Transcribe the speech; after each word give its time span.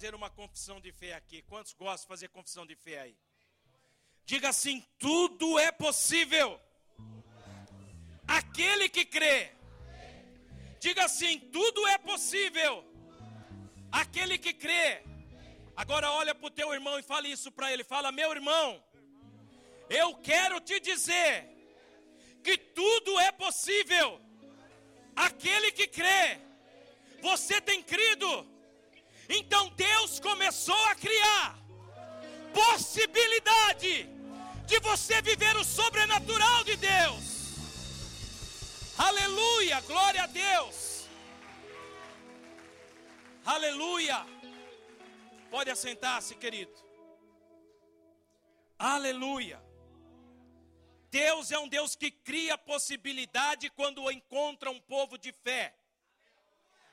fazer 0.00 0.14
uma 0.14 0.30
confissão 0.30 0.80
de 0.80 0.90
fé 0.92 1.12
aqui. 1.12 1.42
Quantos 1.42 1.74
gostam 1.74 2.04
de 2.04 2.08
fazer 2.08 2.28
confissão 2.28 2.64
de 2.64 2.74
fé 2.74 3.00
aí? 3.00 3.14
Diga 4.24 4.48
assim: 4.48 4.82
tudo 4.98 5.58
é 5.58 5.70
possível. 5.70 6.58
Aquele 8.26 8.88
que 8.88 9.04
crê. 9.04 9.52
Diga 10.84 11.04
assim: 11.04 11.38
tudo 11.56 11.86
é 11.86 11.98
possível. 11.98 12.82
Aquele 13.92 14.38
que 14.38 14.54
crê. 14.54 15.02
Agora 15.76 16.10
olha 16.12 16.34
para 16.34 16.46
o 16.46 16.56
teu 16.58 16.72
irmão 16.72 16.98
e 16.98 17.02
fale 17.02 17.30
isso 17.30 17.52
para 17.52 17.70
ele. 17.70 17.84
Fala, 17.84 18.10
meu 18.10 18.30
irmão, 18.32 18.82
eu 19.90 20.14
quero 20.30 20.62
te 20.62 20.80
dizer 20.80 21.46
que 22.42 22.56
tudo 22.56 23.20
é 23.20 23.30
possível. 23.32 24.18
Aquele 25.14 25.70
que 25.72 25.86
crê. 25.86 26.40
Você 27.20 27.60
tem 27.60 27.82
crido? 27.82 28.49
Então 29.32 29.68
Deus 29.76 30.18
começou 30.18 30.84
a 30.86 30.94
criar 30.96 31.56
possibilidade 32.52 34.08
de 34.66 34.80
você 34.80 35.22
viver 35.22 35.56
o 35.56 35.62
sobrenatural 35.62 36.64
de 36.64 36.76
Deus. 36.76 37.24
Aleluia, 38.98 39.80
glória 39.82 40.24
a 40.24 40.26
Deus. 40.26 41.06
Aleluia. 43.46 44.26
Pode 45.48 45.70
assentar-se, 45.70 46.34
querido. 46.34 46.74
Aleluia. 48.76 49.62
Deus 51.08 51.52
é 51.52 51.58
um 51.58 51.68
Deus 51.68 51.94
que 51.94 52.10
cria 52.10 52.58
possibilidade 52.58 53.70
quando 53.70 54.10
encontra 54.10 54.70
um 54.70 54.80
povo 54.80 55.16
de 55.16 55.32
fé. 55.32 55.74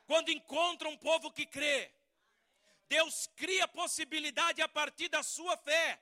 Quando 0.05 0.29
encontra 0.29 0.87
um 0.87 0.97
povo 0.97 1.31
que 1.31 1.45
crê. 1.45 1.96
Deus 2.87 3.27
cria 3.35 3.67
possibilidade 3.67 4.61
a 4.61 4.67
partir 4.67 5.09
da 5.09 5.21
sua 5.21 5.57
fé. 5.57 6.01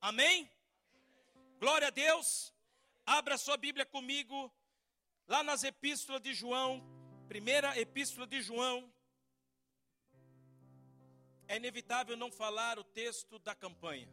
Amém? 0.00 0.50
Glória 1.60 1.88
a 1.88 1.90
Deus. 1.90 2.52
Abra 3.06 3.38
sua 3.38 3.56
Bíblia 3.56 3.84
comigo, 3.86 4.52
lá 5.26 5.42
nas 5.42 5.64
epístolas 5.64 6.22
de 6.22 6.32
João, 6.34 6.82
primeira 7.28 7.78
epístola 7.78 8.26
de 8.26 8.40
João. 8.40 8.92
É 11.46 11.56
inevitável 11.56 12.16
não 12.16 12.30
falar 12.30 12.78
o 12.78 12.84
texto 12.84 13.38
da 13.40 13.54
campanha. 13.54 14.08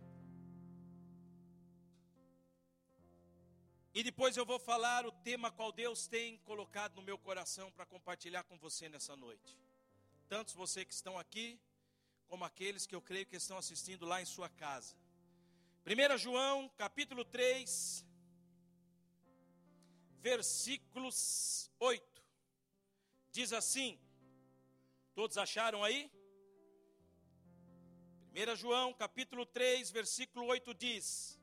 E 3.93 4.03
depois 4.03 4.37
eu 4.37 4.45
vou 4.45 4.59
falar 4.59 5.05
o 5.05 5.11
tema 5.11 5.51
qual 5.51 5.71
Deus 5.71 6.07
tem 6.07 6.37
colocado 6.39 6.95
no 6.95 7.01
meu 7.01 7.17
coração 7.17 7.71
para 7.71 7.85
compartilhar 7.85 8.43
com 8.43 8.57
você 8.57 8.87
nessa 8.89 9.15
noite 9.15 9.57
tantos 10.29 10.53
você 10.53 10.85
que 10.85 10.93
estão 10.93 11.17
aqui, 11.17 11.59
como 12.27 12.45
aqueles 12.45 12.85
que 12.85 12.93
eu 12.93 13.01
creio 13.01 13.25
que 13.25 13.35
estão 13.35 13.57
assistindo 13.57 14.05
lá 14.05 14.21
em 14.21 14.25
sua 14.25 14.47
casa. 14.47 14.95
1 15.83 16.17
João, 16.19 16.69
capítulo 16.77 17.25
3, 17.25 18.05
versículos 20.19 21.71
8. 21.79 22.23
Diz 23.31 23.51
assim: 23.51 23.99
Todos 25.15 25.35
acharam 25.35 25.83
aí? 25.83 26.11
1 28.31 28.55
João, 28.55 28.93
capítulo 28.93 29.47
3, 29.47 29.89
versículo 29.89 30.45
8 30.45 30.75
diz: 30.75 31.39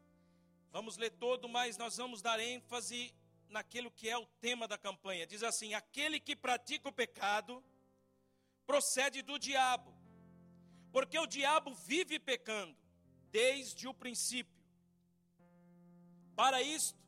Vamos 0.70 0.96
ler 0.96 1.10
todo, 1.10 1.48
mas 1.48 1.76
nós 1.76 1.96
vamos 1.96 2.22
dar 2.22 2.38
ênfase 2.38 3.12
naquilo 3.48 3.90
que 3.90 4.08
é 4.08 4.16
o 4.16 4.26
tema 4.40 4.68
da 4.68 4.78
campanha. 4.78 5.26
Diz 5.26 5.42
assim: 5.42 5.74
Aquele 5.74 6.20
que 6.20 6.36
pratica 6.36 6.88
o 6.88 6.92
pecado 6.92 7.64
procede 8.66 9.22
do 9.22 9.38
diabo, 9.38 9.94
porque 10.92 11.18
o 11.18 11.26
diabo 11.26 11.72
vive 11.74 12.18
pecando 12.18 12.76
desde 13.30 13.86
o 13.86 13.94
princípio. 13.94 14.54
Para 16.34 16.60
isto 16.60 16.98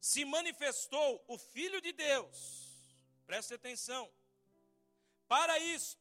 se 0.00 0.24
manifestou 0.24 1.22
o 1.26 1.36
Filho 1.36 1.80
de 1.80 1.92
Deus, 1.92 2.96
preste 3.26 3.52
atenção. 3.54 4.10
Para 5.26 5.58
isto 5.58 6.00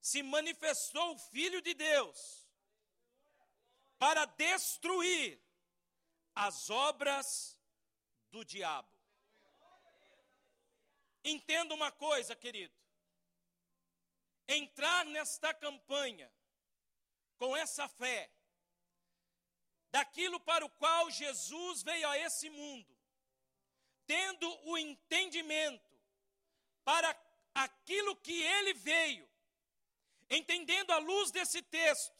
se 0.00 0.22
manifestou 0.22 1.14
o 1.14 1.18
Filho 1.18 1.60
de 1.62 1.72
Deus, 1.74 2.46
para 3.98 4.26
destruir 4.26 5.40
as 6.34 6.68
obras 6.68 7.58
do 8.30 8.44
diabo. 8.44 8.92
Entenda 11.24 11.72
uma 11.72 11.90
coisa, 11.90 12.36
querido 12.36 12.83
entrar 14.48 15.04
nesta 15.06 15.52
campanha 15.54 16.30
com 17.36 17.56
essa 17.56 17.88
fé, 17.88 18.30
daquilo 19.90 20.40
para 20.40 20.64
o 20.64 20.70
qual 20.70 21.10
Jesus 21.10 21.82
veio 21.82 22.08
a 22.08 22.18
esse 22.18 22.50
mundo, 22.50 22.96
tendo 24.06 24.48
o 24.68 24.76
entendimento 24.76 25.92
para 26.84 27.16
aquilo 27.54 28.16
que 28.16 28.42
ele 28.42 28.74
veio, 28.74 29.28
entendendo 30.28 30.90
a 30.90 30.98
luz 30.98 31.30
desse 31.30 31.62
texto, 31.62 32.14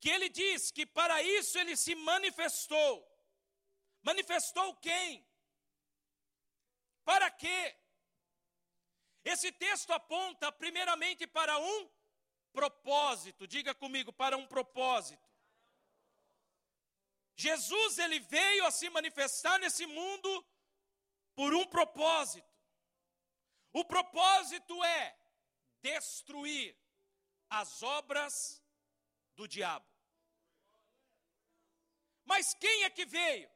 que 0.00 0.10
ele 0.10 0.28
diz 0.28 0.70
que 0.70 0.86
para 0.86 1.22
isso 1.22 1.58
ele 1.58 1.76
se 1.76 1.94
manifestou. 1.94 3.06
Manifestou 4.02 4.74
quem? 4.76 5.26
Para 7.04 7.30
quê? 7.30 7.76
Esse 9.24 9.52
texto 9.52 9.92
aponta 9.92 10.50
primeiramente 10.52 11.26
para 11.26 11.58
um 11.58 11.90
propósito. 12.52 13.46
Diga 13.46 13.74
comigo, 13.74 14.12
para 14.12 14.36
um 14.36 14.46
propósito. 14.46 15.28
Jesus 17.36 17.98
ele 17.98 18.18
veio 18.20 18.66
a 18.66 18.70
se 18.70 18.90
manifestar 18.90 19.58
nesse 19.58 19.86
mundo 19.86 20.46
por 21.34 21.54
um 21.54 21.64
propósito. 21.66 22.52
O 23.72 23.84
propósito 23.84 24.82
é 24.82 25.16
destruir 25.80 26.76
as 27.48 27.82
obras 27.82 28.62
do 29.36 29.46
diabo. 29.46 29.86
Mas 32.24 32.54
quem 32.54 32.84
é 32.84 32.90
que 32.90 33.06
veio? 33.06 33.48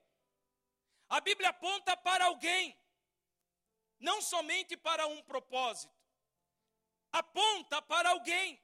A 1.09 1.21
Bíblia 1.21 1.51
aponta 1.51 1.97
para 1.97 2.27
alguém 2.27 2.79
não 4.03 4.21
somente 4.21 4.77
para 4.77 5.07
um 5.07 5.23
propósito, 5.23 5.95
aponta 7.13 7.81
para 7.81 8.11
alguém, 8.11 8.61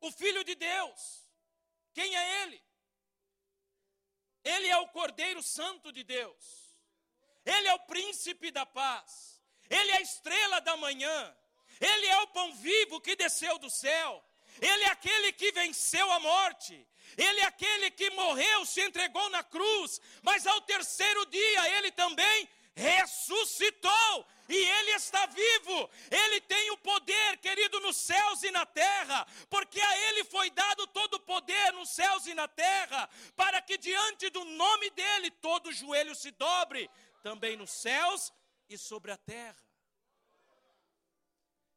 o 0.00 0.10
Filho 0.10 0.42
de 0.42 0.54
Deus. 0.54 1.28
Quem 1.94 2.14
é 2.16 2.42
Ele? 2.42 2.62
Ele 4.42 4.68
é 4.68 4.76
o 4.78 4.88
Cordeiro 4.88 5.42
Santo 5.42 5.92
de 5.92 6.02
Deus, 6.02 6.74
Ele 7.44 7.68
é 7.68 7.74
o 7.74 7.80
Príncipe 7.80 8.50
da 8.50 8.66
Paz, 8.66 9.40
Ele 9.68 9.90
é 9.92 9.96
a 9.98 10.00
estrela 10.00 10.60
da 10.60 10.76
manhã, 10.76 11.36
Ele 11.80 12.06
é 12.06 12.20
o 12.22 12.28
pão 12.28 12.52
vivo 12.54 13.00
que 13.00 13.14
desceu 13.14 13.56
do 13.58 13.70
céu, 13.70 14.24
Ele 14.60 14.84
é 14.84 14.88
aquele 14.88 15.32
que 15.32 15.52
venceu 15.52 16.10
a 16.10 16.18
morte, 16.18 16.88
Ele 17.16 17.40
é 17.40 17.44
aquele 17.44 17.90
que 17.90 18.10
morreu, 18.10 18.66
se 18.66 18.80
entregou 18.80 19.28
na 19.30 19.44
cruz, 19.44 20.00
mas 20.22 20.46
ao 20.46 20.60
terceiro 20.62 21.24
dia 21.26 21.76
Ele 21.76 21.92
também 21.92 22.48
ressuscitou 22.74 24.26
e 24.50 24.56
Ele 24.56 24.90
está 24.92 25.26
vivo. 25.26 25.90
Ele 26.10 26.40
tem 26.40 26.70
o 26.72 26.78
poder, 26.78 27.38
querido, 27.38 27.80
nos 27.80 27.96
céus 27.96 28.42
e 28.42 28.50
na 28.50 28.66
terra, 28.66 29.26
porque 29.48 29.80
a 29.80 30.08
Ele 30.08 30.24
foi 30.24 30.50
dado 30.50 30.86
todo 30.88 31.14
o 31.14 31.20
poder 31.20 31.72
nos 31.72 31.90
céus 31.90 32.26
e 32.26 32.34
na 32.34 32.48
terra, 32.48 33.08
para 33.36 33.62
que 33.62 33.78
diante 33.78 34.28
do 34.30 34.44
nome 34.44 34.90
dEle 34.90 35.30
todo 35.30 35.72
joelho 35.72 36.14
se 36.14 36.30
dobre, 36.32 36.90
também 37.22 37.56
nos 37.56 37.70
céus 37.70 38.32
e 38.68 38.76
sobre 38.76 39.12
a 39.12 39.16
terra. 39.16 39.64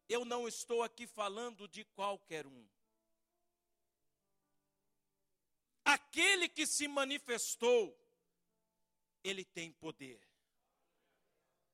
Eu 0.10 0.26
não 0.26 0.48
estou 0.48 0.84
aqui 0.84 1.08
falando 1.08 1.68
de 1.68 1.86
qualquer 1.86 2.46
um. 2.46 2.68
Aquele 5.86 6.48
que 6.48 6.66
se 6.66 6.88
manifestou, 6.88 7.98
ele 9.24 9.44
tem 9.44 9.72
poder 9.72 10.22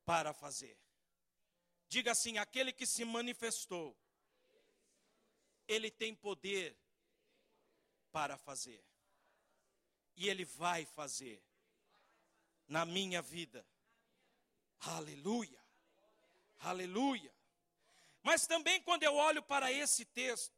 para 0.06 0.34
fazer. 0.34 0.78
Diga 1.90 2.12
assim: 2.12 2.38
aquele 2.38 2.72
que 2.72 2.86
se 2.86 3.04
manifestou, 3.04 3.98
ele 5.68 5.90
tem 5.90 6.14
poder 6.16 6.78
para 8.12 8.38
fazer. 8.38 8.84
E 10.16 10.30
ele 10.30 10.46
vai 10.46 10.86
fazer 10.86 11.44
na 12.68 12.86
minha 12.86 13.22
vida. 13.24 13.66
Aleluia. 14.80 15.60
Aleluia. 16.60 17.34
Mas 18.22 18.46
também 18.46 18.82
quando 18.84 19.04
eu 19.04 19.16
olho 19.16 19.42
para 19.42 19.72
esse 19.72 20.06
texto, 20.06 20.54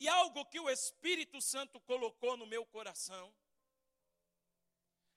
e 0.00 0.08
algo 0.08 0.44
que 0.46 0.58
o 0.58 0.68
Espírito 0.68 1.40
Santo 1.40 1.78
colocou 1.82 2.36
no 2.36 2.46
meu 2.46 2.66
coração, 2.66 3.32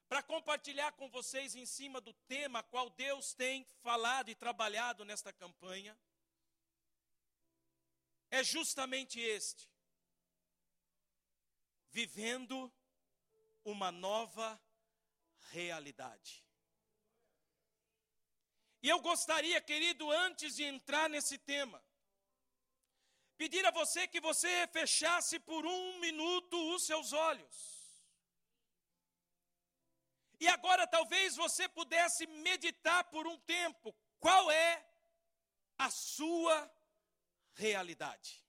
para 0.07 0.21
compartilhar 0.21 0.91
com 0.93 1.09
vocês 1.09 1.55
em 1.55 1.65
cima 1.65 1.99
do 1.99 2.13
tema 2.27 2.63
qual 2.63 2.89
Deus 2.89 3.33
tem 3.33 3.65
falado 3.81 4.29
e 4.29 4.35
trabalhado 4.35 5.03
nesta 5.03 5.33
campanha. 5.33 5.97
é 8.29 8.43
justamente 8.43 9.19
este: 9.19 9.69
vivendo 11.89 12.71
uma 13.63 13.91
nova 13.91 14.61
realidade. 15.51 16.43
E 18.81 18.89
eu 18.89 18.99
gostaria, 18.99 19.59
querido, 19.61 20.11
antes 20.11 20.55
de 20.55 20.63
entrar 20.63 21.09
nesse 21.09 21.39
tema, 21.39 21.83
pedir 23.35 23.65
a 23.65 23.71
você 23.71 24.07
que 24.07 24.21
você 24.21 24.67
fechasse 24.67 25.39
por 25.39 25.65
um 25.65 25.99
minuto 25.99 26.55
os 26.75 26.85
seus 26.85 27.11
olhos. 27.11 27.74
E 30.39 30.47
agora 30.47 30.85
talvez 30.87 31.35
você 31.35 31.67
pudesse 31.69 32.27
meditar 32.27 33.03
por 33.05 33.25
um 33.27 33.37
tempo 33.39 33.95
qual 34.19 34.51
é 34.51 34.85
a 35.77 35.89
sua 35.89 36.71
realidade. 37.53 38.43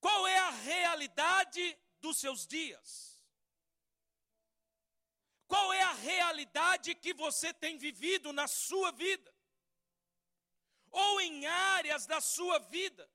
Qual 0.00 0.26
é 0.26 0.38
a 0.38 0.50
realidade 0.50 1.78
dos 2.00 2.18
seus 2.18 2.46
dias? 2.46 3.10
Qual 5.46 5.72
é 5.72 5.82
a 5.82 5.92
realidade 5.92 6.94
que 6.94 7.12
você 7.12 7.52
tem 7.52 7.76
vivido 7.76 8.32
na 8.32 8.46
sua 8.46 8.92
vida? 8.92 9.34
Ou 10.90 11.20
em 11.20 11.46
áreas 11.46 12.06
da 12.06 12.20
sua 12.20 12.58
vida? 12.58 13.10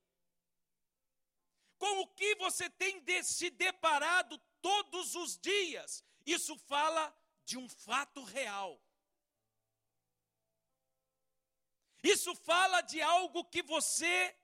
Com 1.78 2.02
o 2.02 2.08
que 2.08 2.36
você 2.36 2.70
tem 2.70 3.02
de 3.02 3.24
se 3.24 3.50
deparado 3.50 4.40
todos 4.66 5.14
os 5.14 5.38
dias? 5.38 6.04
Isso 6.26 6.58
fala 6.58 7.04
de 7.44 7.56
um 7.56 7.70
fato 7.70 8.24
real. 8.24 8.82
Isso 12.02 12.34
fala 12.34 12.82
de 12.82 13.00
algo 13.00 13.46
que 13.46 13.62
você 13.62 14.36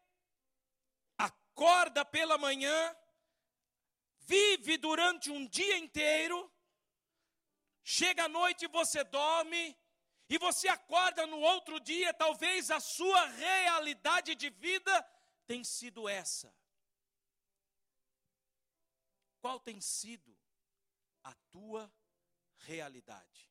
acorda 1.17 2.05
pela 2.05 2.37
manhã, 2.37 2.95
vive 4.19 4.77
durante 4.77 5.31
um 5.31 5.47
dia 5.47 5.77
inteiro, 5.77 6.39
chega 7.83 8.25
à 8.25 8.29
noite 8.29 8.65
e 8.65 8.67
você 8.79 9.03
dorme, 9.03 9.75
e 10.29 10.37
você 10.37 10.67
acorda 10.67 11.25
no 11.25 11.39
outro 11.39 11.79
dia, 11.79 12.13
talvez 12.13 12.69
a 12.69 12.79
sua 12.79 13.25
realidade 13.25 14.35
de 14.35 14.51
vida 14.51 14.93
tem 15.47 15.63
sido 15.63 16.07
essa. 16.07 16.60
Qual 19.41 19.59
tem 19.59 19.81
sido 19.81 20.37
a 21.23 21.33
tua 21.51 21.91
realidade? 22.59 23.49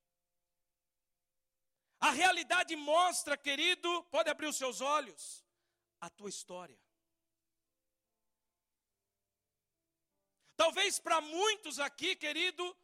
A 1.98 2.10
realidade 2.10 2.74
mostra, 2.76 3.36
querido, 3.36 4.04
pode 4.04 4.30
abrir 4.30 4.46
os 4.46 4.56
seus 4.56 4.80
olhos, 4.80 5.44
a 6.00 6.08
tua 6.08 6.30
história. 6.30 6.80
Talvez 10.56 10.98
para 10.98 11.20
muitos 11.20 11.78
aqui, 11.78 12.14
querido, 12.14 12.76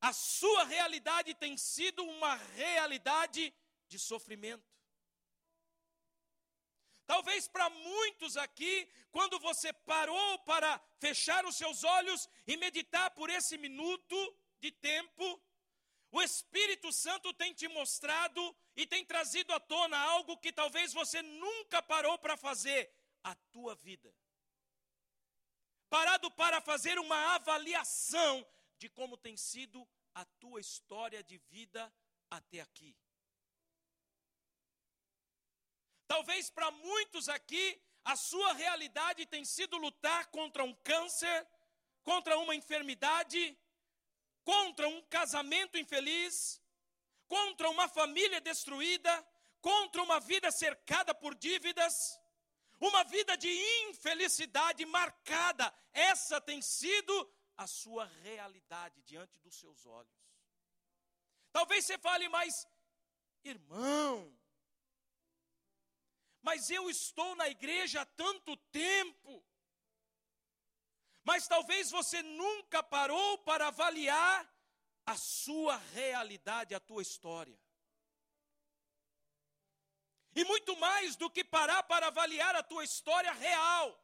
a 0.00 0.12
sua 0.12 0.64
realidade 0.64 1.34
tem 1.34 1.56
sido 1.56 2.02
uma 2.02 2.34
realidade 2.34 3.54
de 3.88 3.98
sofrimento. 3.98 4.73
Talvez 7.06 7.46
para 7.48 7.68
muitos 7.70 8.36
aqui, 8.36 8.88
quando 9.10 9.38
você 9.38 9.72
parou 9.72 10.38
para 10.40 10.80
fechar 10.98 11.44
os 11.44 11.56
seus 11.56 11.84
olhos 11.84 12.28
e 12.46 12.56
meditar 12.56 13.10
por 13.10 13.28
esse 13.28 13.58
minuto 13.58 14.36
de 14.60 14.70
tempo, 14.72 15.42
o 16.10 16.22
Espírito 16.22 16.92
Santo 16.92 17.32
tem 17.34 17.52
te 17.52 17.68
mostrado 17.68 18.56
e 18.76 18.86
tem 18.86 19.04
trazido 19.04 19.52
à 19.52 19.60
tona 19.60 19.98
algo 19.98 20.38
que 20.38 20.52
talvez 20.52 20.92
você 20.92 21.20
nunca 21.22 21.82
parou 21.82 22.18
para 22.18 22.36
fazer: 22.36 22.90
a 23.22 23.34
tua 23.52 23.74
vida. 23.74 24.14
Parado 25.88 26.30
para 26.30 26.60
fazer 26.60 26.98
uma 26.98 27.34
avaliação 27.34 28.46
de 28.78 28.88
como 28.88 29.16
tem 29.16 29.36
sido 29.36 29.86
a 30.14 30.24
tua 30.24 30.60
história 30.60 31.22
de 31.22 31.38
vida 31.38 31.92
até 32.30 32.60
aqui. 32.60 32.96
Talvez 36.06 36.50
para 36.50 36.70
muitos 36.70 37.28
aqui, 37.28 37.80
a 38.04 38.16
sua 38.16 38.52
realidade 38.52 39.26
tem 39.26 39.44
sido 39.44 39.76
lutar 39.78 40.26
contra 40.26 40.62
um 40.62 40.74
câncer, 40.74 41.46
contra 42.02 42.38
uma 42.38 42.54
enfermidade, 42.54 43.58
contra 44.44 44.86
um 44.88 45.02
casamento 45.02 45.78
infeliz, 45.78 46.60
contra 47.26 47.70
uma 47.70 47.88
família 47.88 48.40
destruída, 48.40 49.26
contra 49.60 50.02
uma 50.02 50.20
vida 50.20 50.50
cercada 50.50 51.14
por 51.14 51.34
dívidas, 51.34 52.20
uma 52.78 53.02
vida 53.04 53.36
de 53.36 53.48
infelicidade 53.88 54.84
marcada. 54.84 55.72
Essa 55.92 56.40
tem 56.40 56.60
sido 56.60 57.32
a 57.56 57.66
sua 57.66 58.04
realidade 58.22 59.00
diante 59.02 59.38
dos 59.38 59.54
seus 59.54 59.86
olhos. 59.86 60.12
Talvez 61.52 61.86
você 61.86 61.96
fale, 61.96 62.28
mas, 62.28 62.68
irmão, 63.42 64.36
mas 66.44 66.68
eu 66.68 66.90
estou 66.90 67.34
na 67.36 67.48
igreja 67.48 68.02
há 68.02 68.04
tanto 68.04 68.54
tempo. 68.70 69.42
Mas 71.24 71.48
talvez 71.48 71.90
você 71.90 72.22
nunca 72.22 72.82
parou 72.82 73.38
para 73.38 73.68
avaliar 73.68 74.46
a 75.06 75.16
sua 75.16 75.76
realidade, 75.94 76.74
a 76.74 76.80
tua 76.80 77.00
história. 77.00 77.58
E 80.36 80.44
muito 80.44 80.76
mais 80.76 81.16
do 81.16 81.30
que 81.30 81.42
parar 81.42 81.82
para 81.84 82.08
avaliar 82.08 82.54
a 82.54 82.62
tua 82.62 82.84
história 82.84 83.32
real, 83.32 83.98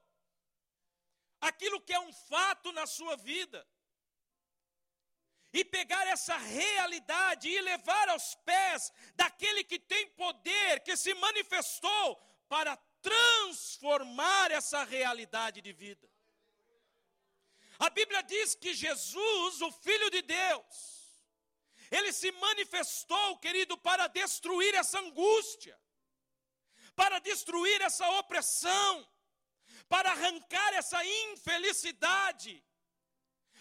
aquilo 1.43 1.81
que 1.83 1.93
é 1.93 2.01
um 2.01 2.13
fato 2.13 2.73
na 2.73 2.87
sua 2.87 3.17
vida, 3.17 3.69
e 5.53 5.63
pegar 5.65 6.07
essa 6.07 6.37
realidade 6.39 7.49
e 7.49 7.61
levar 7.61 8.09
aos 8.09 8.35
pés 8.37 8.91
daquele 9.15 9.63
que 9.65 9.79
tem 9.79 10.09
poder, 10.11 10.81
que 10.81 10.97
se 10.97 11.13
manifestou 11.15 12.30
para 12.51 12.77
transformar 13.01 14.51
essa 14.51 14.83
realidade 14.83 15.63
de 15.67 15.73
vida. 15.73 16.07
A 17.79 17.89
Bíblia 17.89 18.23
diz 18.23 18.57
que 18.57 18.75
Jesus, 18.75 19.63
o 19.63 19.71
Filho 19.71 20.11
de 20.11 20.21
Deus, 20.21 20.77
ele 21.97 22.13
se 22.13 22.31
manifestou, 22.33 23.39
querido, 23.39 23.79
para 23.79 24.09
destruir 24.09 24.75
essa 24.75 24.99
angústia, 24.99 25.81
para 26.97 27.21
destruir 27.21 27.81
essa 27.83 28.07
opressão, 28.19 29.09
para 29.89 30.11
arrancar 30.11 30.75
essa 30.75 31.01
infelicidade, 31.05 32.65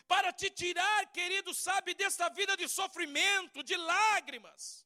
para 0.08 0.34
te 0.34 0.50
tirar, 0.50 1.12
querido, 1.12 1.54
sabe, 1.54 1.94
desta 1.94 2.28
vida 2.30 2.58
de 2.58 2.68
sofrimento, 2.68 3.64
de 3.64 3.78
lágrimas, 3.78 4.84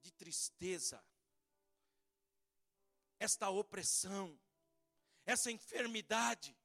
de 0.00 0.12
tristeza, 0.12 1.04
esta 3.20 3.50
opressão, 3.50 4.36
essa 5.26 5.52
enfermidade. 5.52 6.56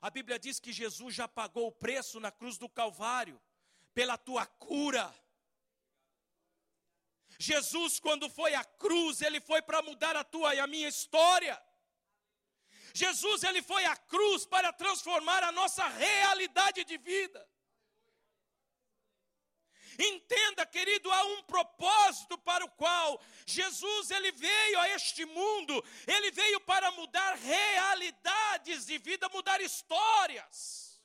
A 0.00 0.08
Bíblia 0.08 0.38
diz 0.38 0.60
que 0.60 0.72
Jesus 0.72 1.14
já 1.14 1.26
pagou 1.26 1.66
o 1.66 1.72
preço 1.72 2.20
na 2.20 2.30
cruz 2.30 2.56
do 2.56 2.68
Calvário 2.68 3.42
pela 3.92 4.16
tua 4.16 4.46
cura. 4.46 5.12
Jesus, 7.38 7.98
quando 7.98 8.30
foi 8.30 8.54
à 8.54 8.64
cruz, 8.64 9.20
ele 9.20 9.40
foi 9.40 9.60
para 9.60 9.82
mudar 9.82 10.16
a 10.16 10.24
tua 10.24 10.54
e 10.54 10.60
a 10.60 10.66
minha 10.66 10.88
história. 10.88 11.60
Jesus, 12.94 13.42
ele 13.42 13.60
foi 13.60 13.84
à 13.84 13.96
cruz 13.96 14.46
para 14.46 14.72
transformar 14.72 15.42
a 15.42 15.52
nossa 15.52 15.86
realidade 15.88 16.84
de 16.84 16.96
vida. 16.96 17.46
Entenda, 19.98 20.66
querido, 20.66 21.10
há 21.10 21.24
um 21.24 21.42
propósito 21.44 22.36
para 22.38 22.64
o 22.64 22.70
qual 22.70 23.20
Jesus 23.46 24.10
ele 24.10 24.32
veio 24.32 24.80
a 24.80 24.88
este 24.90 25.24
mundo. 25.24 25.84
Ele 26.06 26.30
veio 26.30 26.60
para 26.60 26.90
mudar 26.92 27.34
realidades 27.36 28.86
de 28.86 28.98
vida, 28.98 29.28
mudar 29.28 29.60
histórias. 29.60 31.00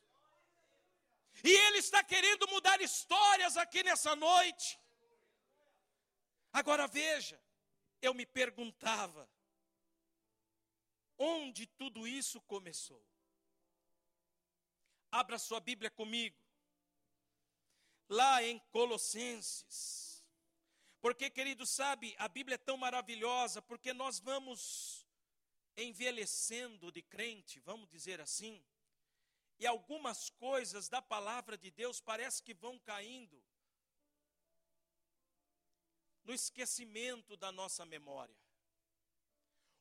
E 1.44 1.50
ele 1.50 1.78
está 1.78 2.04
querendo 2.04 2.48
mudar 2.48 2.82
histórias 2.82 3.58
aqui 3.58 3.84
nessa 3.84 4.16
noite. 4.16 4.80
Agora 6.54 6.88
veja, 6.88 7.42
eu 8.02 8.14
me 8.14 8.26
perguntava, 8.26 9.30
onde 11.18 11.66
tudo 11.66 12.08
isso 12.08 12.42
começou? 12.42 13.02
Abra 15.12 15.38
sua 15.38 15.60
Bíblia 15.60 15.90
comigo 15.90 16.41
lá 18.12 18.44
em 18.44 18.60
Colossenses. 18.72 20.22
Porque, 21.00 21.30
querido, 21.30 21.66
sabe, 21.66 22.14
a 22.20 22.28
Bíblia 22.28 22.56
é 22.56 22.58
tão 22.58 22.76
maravilhosa, 22.76 23.62
porque 23.62 23.94
nós 23.94 24.20
vamos 24.20 25.08
envelhecendo 25.78 26.92
de 26.92 27.02
crente, 27.02 27.60
vamos 27.62 27.90
dizer 27.90 28.20
assim, 28.20 28.62
e 29.58 29.66
algumas 29.66 30.30
coisas 30.30 30.90
da 30.90 31.02
palavra 31.02 31.58
de 31.58 31.72
Deus 31.72 32.02
parece 32.02 32.44
que 32.44 32.54
vão 32.54 32.78
caindo 32.80 33.42
no 36.24 36.34
esquecimento 36.34 37.38
da 37.38 37.52
nossa 37.52 37.86
memória. 37.86 38.36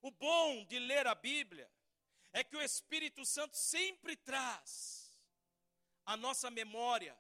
O 0.01 0.11
bom 0.11 0.65
de 0.67 0.79
ler 0.79 1.07
a 1.07 1.15
Bíblia 1.15 1.71
é 2.33 2.45
que 2.45 2.57
o 2.57 2.63
Espírito 2.63 3.27
Santo 3.27 3.57
sempre 3.57 4.17
traz 4.17 5.21
à 6.07 6.17
nossa 6.17 6.49
memória 6.51 7.19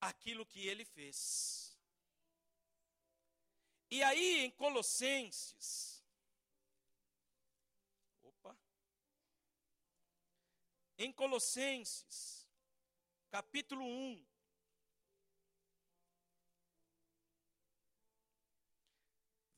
aquilo 0.00 0.46
que 0.46 0.66
ele 0.66 0.84
fez. 0.84 1.76
E 3.90 4.02
aí 4.02 4.44
em 4.44 4.50
Colossenses, 4.50 6.02
opa, 8.22 8.58
em 10.98 11.12
Colossenses, 11.12 12.48
capítulo 13.30 13.84
1, 13.84 14.26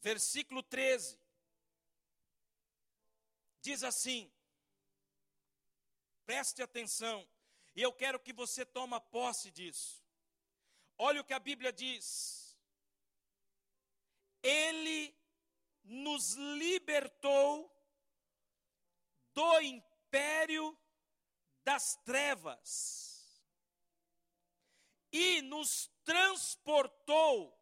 versículo 0.02 0.62
13, 0.62 1.18
diz 3.62 3.82
assim: 3.82 4.30
preste 6.26 6.62
atenção, 6.62 7.26
e 7.74 7.80
eu 7.80 7.92
quero 7.94 8.20
que 8.20 8.34
você 8.34 8.66
tome 8.66 9.00
posse 9.00 9.50
disso. 9.50 10.07
Olha 10.98 11.20
o 11.20 11.24
que 11.24 11.32
a 11.32 11.38
Bíblia 11.38 11.72
diz. 11.72 12.58
Ele 14.42 15.16
nos 15.84 16.34
libertou 16.34 17.72
do 19.32 19.60
império 19.60 20.76
das 21.62 21.96
trevas 22.04 23.42
e 25.12 25.40
nos 25.42 25.90
transportou 26.04 27.56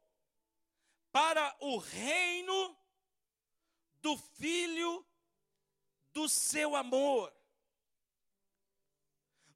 para 1.13 1.57
o 1.61 1.79
reino 1.79 2.77
do 4.01 4.17
Filho 4.17 5.07
do 6.13 6.29
seu 6.29 6.75
amor, 6.75 7.35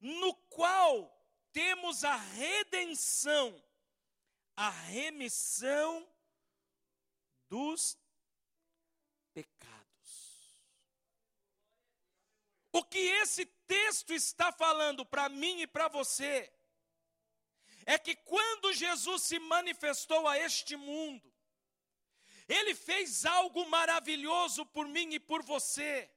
no 0.00 0.34
qual 0.34 1.10
temos 1.52 2.04
a 2.04 2.16
redenção, 2.16 3.62
a 4.60 4.68
remissão 4.68 6.06
dos 7.48 7.98
pecados. 9.32 10.60
O 12.70 12.84
que 12.84 12.98
esse 12.98 13.46
texto 13.66 14.12
está 14.12 14.52
falando 14.52 15.06
para 15.06 15.30
mim 15.30 15.62
e 15.62 15.66
para 15.66 15.88
você 15.88 16.52
é 17.86 17.96
que 17.98 18.14
quando 18.14 18.74
Jesus 18.74 19.22
se 19.22 19.38
manifestou 19.38 20.28
a 20.28 20.36
este 20.36 20.76
mundo, 20.76 21.32
ele 22.46 22.74
fez 22.74 23.24
algo 23.24 23.66
maravilhoso 23.66 24.66
por 24.66 24.86
mim 24.86 25.14
e 25.14 25.18
por 25.18 25.42
você. 25.42 26.10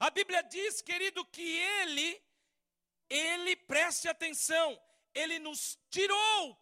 A 0.00 0.08
Bíblia 0.08 0.42
diz, 0.42 0.80
querido, 0.80 1.22
que 1.26 1.58
ele, 1.58 2.18
ele, 3.10 3.56
preste 3.56 4.08
atenção, 4.08 4.82
ele 5.14 5.38
nos 5.38 5.78
tirou, 5.90 6.61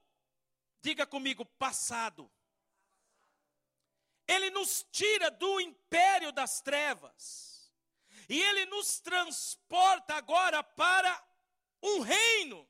diga 0.81 1.07
comigo, 1.07 1.45
passado. 1.45 2.31
Ele 4.27 4.51
nos 4.51 4.87
tira 4.91 5.31
do 5.31 5.61
império 5.61 6.33
das 6.33 6.61
trevas. 6.61 7.73
E 8.29 8.41
ele 8.41 8.67
nos 8.67 9.01
transporta 9.01 10.15
agora 10.15 10.63
para 10.63 11.29
um 11.83 12.01
reino. 12.01 12.69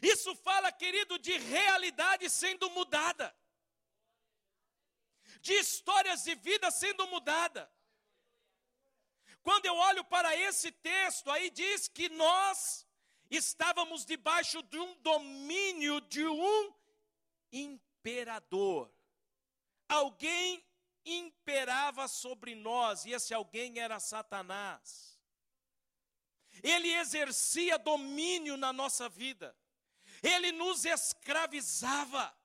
Isso 0.00 0.34
fala, 0.36 0.70
querido, 0.70 1.18
de 1.18 1.36
realidade 1.38 2.28
sendo 2.30 2.70
mudada 2.70 3.34
de 5.42 5.54
histórias 5.54 6.22
de 6.22 6.34
vida 6.36 6.70
sendo 6.70 7.06
mudada. 7.08 7.70
Quando 9.42 9.66
eu 9.66 9.74
olho 9.74 10.04
para 10.04 10.34
esse 10.36 10.70
texto, 10.70 11.28
aí 11.30 11.50
diz 11.50 11.88
que 11.88 12.08
nós 12.08 12.86
estávamos 13.36 14.04
debaixo 14.04 14.62
de 14.62 14.78
um 14.78 14.94
domínio 14.96 16.00
de 16.02 16.26
um 16.26 16.74
imperador. 17.52 18.92
Alguém 19.88 20.64
imperava 21.04 22.08
sobre 22.08 22.54
nós, 22.54 23.04
e 23.04 23.12
esse 23.12 23.34
alguém 23.34 23.78
era 23.78 23.98
Satanás. 24.00 25.18
Ele 26.62 26.88
exercia 26.94 27.78
domínio 27.78 28.56
na 28.56 28.72
nossa 28.72 29.08
vida, 29.08 29.56
ele 30.22 30.52
nos 30.52 30.84
escravizava, 30.84 32.36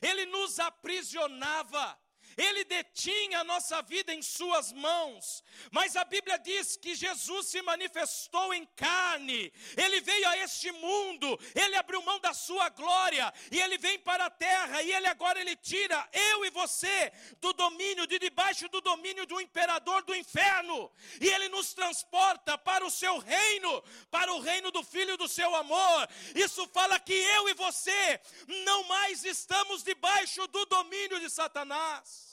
ele 0.00 0.26
nos 0.26 0.58
aprisionava, 0.58 1.98
ele 2.36 2.64
detinha 2.64 3.40
a 3.40 3.44
nossa 3.44 3.80
vida 3.80 4.12
em 4.12 4.20
Suas 4.20 4.70
mãos, 4.70 5.42
mas 5.70 5.96
a 5.96 6.04
Bíblia 6.04 6.38
diz 6.38 6.76
que 6.76 6.94
Jesus 6.94 7.46
se 7.46 7.62
manifestou 7.62 8.52
em 8.52 8.66
carne, 8.76 9.50
Ele 9.76 10.00
veio 10.02 10.28
a 10.28 10.36
este 10.38 10.70
mundo, 10.72 11.38
Ele 11.54 11.76
abriu 11.76 12.02
mão 12.02 12.20
da 12.20 12.34
Sua 12.34 12.68
glória, 12.68 13.32
e 13.50 13.58
Ele 13.58 13.78
vem 13.78 13.98
para 13.98 14.26
a 14.26 14.30
terra, 14.30 14.82
e 14.82 14.92
Ele 14.92 15.06
agora 15.06 15.40
Ele 15.40 15.56
tira 15.56 16.06
eu 16.12 16.44
e 16.44 16.50
você 16.50 17.10
do 17.40 17.54
domínio, 17.54 18.06
de 18.06 18.18
debaixo 18.18 18.68
do 18.68 18.82
domínio 18.82 19.26
do 19.26 19.40
imperador 19.40 20.02
do 20.02 20.14
inferno, 20.14 20.92
e 21.20 21.26
Ele 21.28 21.48
nos 21.48 21.72
transporta 21.72 22.58
para 22.58 22.84
o 22.84 22.90
Seu 22.90 23.16
reino, 23.18 23.82
para 24.10 24.32
o 24.34 24.40
reino 24.40 24.70
do 24.70 24.84
Filho 24.84 25.16
do 25.16 25.26
Seu 25.26 25.54
amor. 25.54 26.08
Isso 26.34 26.68
fala 26.68 27.00
que 27.00 27.14
eu 27.14 27.48
e 27.48 27.54
você 27.54 28.20
não 28.64 28.84
mais 28.84 29.24
estamos 29.24 29.82
debaixo 29.82 30.46
do 30.48 30.66
domínio 30.66 31.18
de 31.18 31.30
Satanás. 31.30 32.25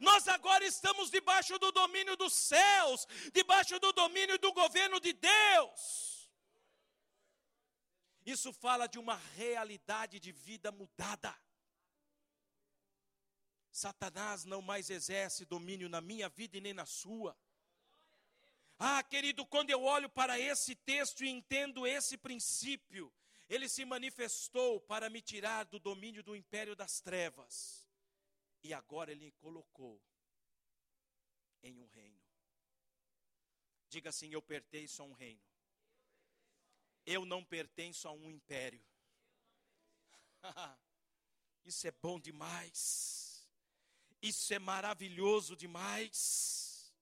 Nós 0.00 0.28
agora 0.28 0.64
estamos 0.64 1.10
debaixo 1.10 1.58
do 1.58 1.70
domínio 1.72 2.16
dos 2.16 2.32
céus, 2.32 3.06
debaixo 3.32 3.78
do 3.78 3.92
domínio 3.92 4.38
do 4.38 4.52
governo 4.52 5.00
de 5.00 5.12
Deus. 5.12 6.30
Isso 8.24 8.52
fala 8.52 8.86
de 8.86 8.98
uma 8.98 9.16
realidade 9.36 10.20
de 10.20 10.32
vida 10.32 10.70
mudada. 10.70 11.34
Satanás 13.70 14.44
não 14.44 14.62
mais 14.62 14.90
exerce 14.90 15.44
domínio 15.44 15.88
na 15.88 16.00
minha 16.00 16.28
vida 16.28 16.56
e 16.56 16.60
nem 16.60 16.72
na 16.72 16.86
sua. 16.86 17.36
Ah, 18.78 19.02
querido, 19.02 19.46
quando 19.46 19.70
eu 19.70 19.82
olho 19.82 20.08
para 20.08 20.38
esse 20.38 20.74
texto 20.74 21.24
e 21.24 21.28
entendo 21.28 21.86
esse 21.86 22.16
princípio, 22.16 23.12
ele 23.48 23.68
se 23.68 23.84
manifestou 23.84 24.80
para 24.80 25.08
me 25.08 25.20
tirar 25.20 25.64
do 25.64 25.78
domínio 25.78 26.22
do 26.22 26.36
império 26.36 26.76
das 26.76 27.00
trevas 27.00 27.81
e 28.62 28.72
agora 28.72 29.10
ele 29.12 29.32
colocou 29.32 30.00
em 31.62 31.78
um 31.78 31.86
reino. 31.86 32.20
Diga 33.88 34.10
assim: 34.10 34.32
Eu 34.32 34.42
pertenço 34.42 35.02
a 35.02 35.04
um 35.04 35.12
reino. 35.12 35.42
Eu 37.04 37.24
não 37.24 37.44
pertenço 37.44 38.06
a 38.08 38.12
um 38.12 38.30
império. 38.30 38.84
Isso 41.64 41.86
é 41.86 41.90
bom 41.90 42.18
demais. 42.18 43.48
Isso 44.20 44.54
é 44.54 44.58
maravilhoso 44.58 45.56
demais. 45.56 46.94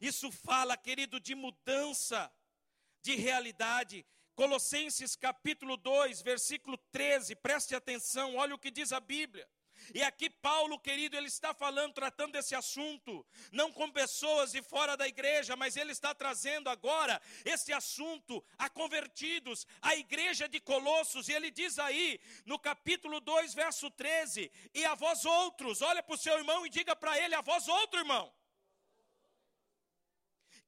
Isso 0.00 0.30
fala, 0.30 0.76
querido, 0.76 1.18
de 1.18 1.34
mudança 1.34 2.32
de 3.00 3.14
realidade. 3.14 4.04
Colossenses 4.34 5.14
capítulo 5.14 5.76
2, 5.76 6.20
versículo 6.20 6.76
13, 6.90 7.36
preste 7.36 7.74
atenção, 7.74 8.36
olha 8.36 8.54
o 8.54 8.58
que 8.58 8.70
diz 8.70 8.92
a 8.92 8.98
Bíblia. 8.98 9.48
E 9.92 10.02
aqui 10.02 10.30
Paulo, 10.30 10.78
querido, 10.78 11.16
ele 11.16 11.28
está 11.28 11.52
falando, 11.52 11.92
tratando 11.92 12.32
desse 12.32 12.54
assunto, 12.54 13.26
não 13.52 13.72
com 13.72 13.90
pessoas 13.90 14.52
de 14.52 14.62
fora 14.62 14.96
da 14.96 15.06
igreja, 15.06 15.56
mas 15.56 15.76
ele 15.76 15.92
está 15.92 16.14
trazendo 16.14 16.70
agora 16.70 17.20
esse 17.44 17.72
assunto 17.72 18.42
a 18.56 18.70
convertidos, 18.70 19.66
a 19.82 19.94
igreja 19.94 20.48
de 20.48 20.60
Colossos, 20.60 21.28
e 21.28 21.32
ele 21.32 21.50
diz 21.50 21.78
aí, 21.78 22.20
no 22.46 22.58
capítulo 22.58 23.20
2, 23.20 23.54
verso 23.54 23.90
13: 23.90 24.50
E 24.72 24.84
a 24.84 24.94
vós 24.94 25.24
outros, 25.24 25.82
olha 25.82 26.02
para 26.02 26.14
o 26.14 26.18
seu 26.18 26.38
irmão 26.38 26.64
e 26.64 26.70
diga 26.70 26.94
para 26.96 27.18
ele: 27.18 27.34
A 27.34 27.40
vós 27.40 27.68
outro 27.68 27.98
irmão 27.98 28.32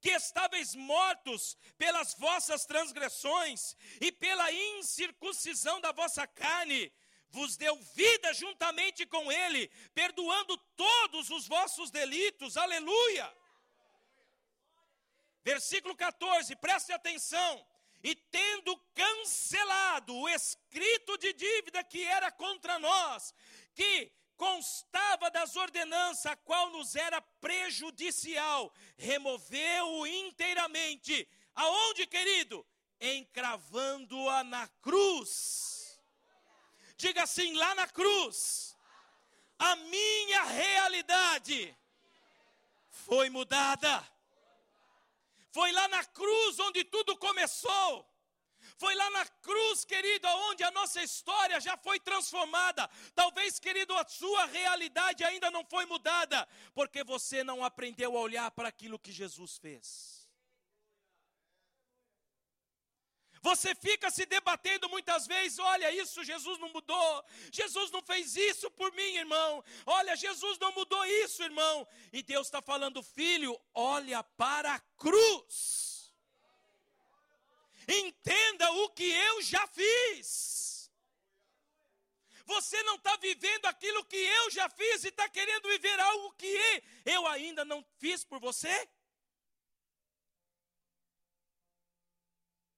que 0.07 0.11
estáveis 0.11 0.75
mortos 0.75 1.57
pelas 1.77 2.15
vossas 2.15 2.65
transgressões 2.65 3.77
e 4.01 4.13
pela 4.13 4.53
incircuncisão 4.53 5.81
da 5.81 5.91
vossa 5.91 6.25
carne, 6.29 6.93
vos 7.37 7.55
deu 7.59 7.77
vida 7.95 8.33
juntamente 8.33 9.05
com 9.05 9.31
Ele, 9.31 9.69
perdoando 9.93 10.57
todos 10.75 11.29
os 11.29 11.47
vossos 11.47 11.91
delitos. 11.91 12.57
Aleluia! 12.57 13.31
Versículo 15.45 15.95
14, 15.95 16.57
preste 16.57 16.93
atenção. 16.93 17.53
E 18.03 18.15
tendo 18.15 18.75
cancelado 18.95 20.15
o 20.15 20.29
escrito 20.29 21.19
de 21.19 21.33
dívida 21.35 21.85
que 21.85 22.03
era 22.05 22.31
contra 22.33 22.79
nós, 22.79 23.35
que 23.75 24.11
constava 24.37 25.31
das 25.31 25.57
ordenanças, 25.57 26.27
a 26.27 26.37
qual 26.37 26.71
nos 26.71 26.97
era 26.97 27.21
prejudicial, 27.21 28.73
removeu-o 28.97 30.07
inteiramente. 30.07 31.29
Aonde, 31.55 32.07
querido? 32.07 32.67
Encravando-a 32.99 34.43
na 34.45 34.69
cruz 34.81 35.76
Diga 36.97 37.23
assim: 37.23 37.55
lá 37.55 37.75
na 37.75 37.87
cruz, 37.87 38.77
a 39.59 39.77
minha 39.77 40.43
realidade 40.45 41.77
foi 42.91 43.31
mudada. 43.31 44.07
Foi 45.53 45.73
lá 45.73 45.89
na 45.89 46.05
cruz 46.05 46.59
onde 46.61 46.85
tudo 46.85 47.17
começou. 47.17 48.07
Foi 48.79 48.95
lá 48.95 49.09
na 49.11 49.25
cruz, 49.27 49.85
querido, 49.85 50.29
onde 50.51 50.63
a 50.63 50.71
nossa 50.71 51.03
história 51.03 51.59
já 51.61 51.77
foi 51.79 51.99
transformada. 51.99 52.91
Talvez, 53.15 53.59
querido, 53.59 53.97
a 53.97 54.07
sua 54.07 54.45
realidade 54.47 55.25
ainda 55.25 55.51
não 55.51 55.65
foi 55.65 55.87
mudada, 55.87 56.47
porque 56.75 57.03
você 57.03 57.43
não 57.43 57.65
aprendeu 57.65 58.17
a 58.17 58.21
olhar 58.21 58.51
para 58.51 58.69
aquilo 58.69 58.99
que 58.99 59.13
Jesus 59.13 59.57
fez. 59.57 60.16
Você 63.49 63.77
fica 63.77 64.11
se 64.11 64.27
debatendo 64.27 64.89
muitas 64.89 65.25
vezes: 65.25 65.61
olha, 65.61 65.93
isso 65.93 66.25
Jesus 66.25 66.59
não 66.59 66.69
mudou, 66.71 67.25
Jesus 67.53 67.93
não 67.93 68.03
fez 68.03 68.35
isso 68.35 68.69
por 68.73 68.91
mim, 68.93 69.11
irmão. 69.25 69.65
Olha, 69.99 70.17
Jesus 70.17 70.59
não 70.59 70.73
mudou 70.73 71.05
isso, 71.23 71.45
irmão. 71.45 71.87
E 72.13 72.25
Deus 72.25 72.49
está 72.49 72.61
falando, 72.61 73.05
filho, 73.05 73.57
olha 73.73 74.21
para 74.25 74.75
a 74.75 74.81
cruz. 75.05 76.13
Entenda 77.87 78.69
o 78.73 78.91
que 78.91 79.09
eu 79.29 79.41
já 79.43 79.65
fiz. 79.69 80.91
Você 82.47 82.83
não 82.83 82.97
está 82.97 83.17
vivendo 83.17 83.67
aquilo 83.67 84.05
que 84.07 84.17
eu 84.17 84.51
já 84.51 84.69
fiz 84.69 85.05
e 85.05 85.09
está 85.09 85.29
querendo 85.29 85.69
viver 85.69 86.01
algo 86.01 86.33
que 86.33 86.83
eu 87.05 87.25
ainda 87.29 87.65
não 87.65 87.85
fiz 87.99 88.25
por 88.25 88.41
você? 88.41 88.89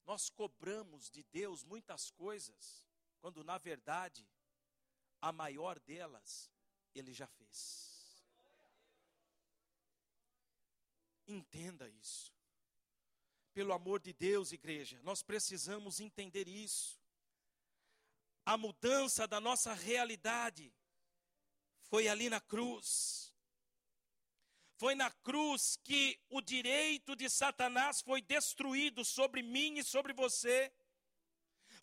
Nós 0.09 0.27
cobramos 0.27 1.07
de 1.11 1.21
Deus 1.21 1.63
muitas 1.63 2.09
coisas, 2.09 2.83
quando 3.21 3.43
na 3.43 3.59
verdade 3.59 4.27
a 5.21 5.31
maior 5.31 5.77
delas 5.81 6.49
ele 6.95 7.13
já 7.13 7.27
fez. 7.27 8.25
Entenda 11.27 11.87
isso. 11.87 12.33
Pelo 13.53 13.71
amor 13.71 13.99
de 13.99 14.11
Deus, 14.11 14.51
igreja, 14.51 14.99
nós 15.03 15.21
precisamos 15.21 15.99
entender 15.99 16.47
isso. 16.47 16.99
A 18.43 18.57
mudança 18.57 19.27
da 19.27 19.39
nossa 19.39 19.75
realidade 19.75 20.73
foi 21.83 22.07
ali 22.07 22.31
na 22.31 22.41
cruz. 22.41 23.28
Foi 24.79 24.95
na 24.95 25.11
cruz 25.11 25.77
que 25.83 26.17
o 26.29 26.39
direito 26.39 27.13
de 27.13 27.29
Satanás 27.29 28.01
foi 28.01 28.21
destruído 28.21 29.03
sobre 29.03 29.41
mim 29.43 29.77
e 29.77 29.83
sobre 29.83 30.13
você. 30.13 30.71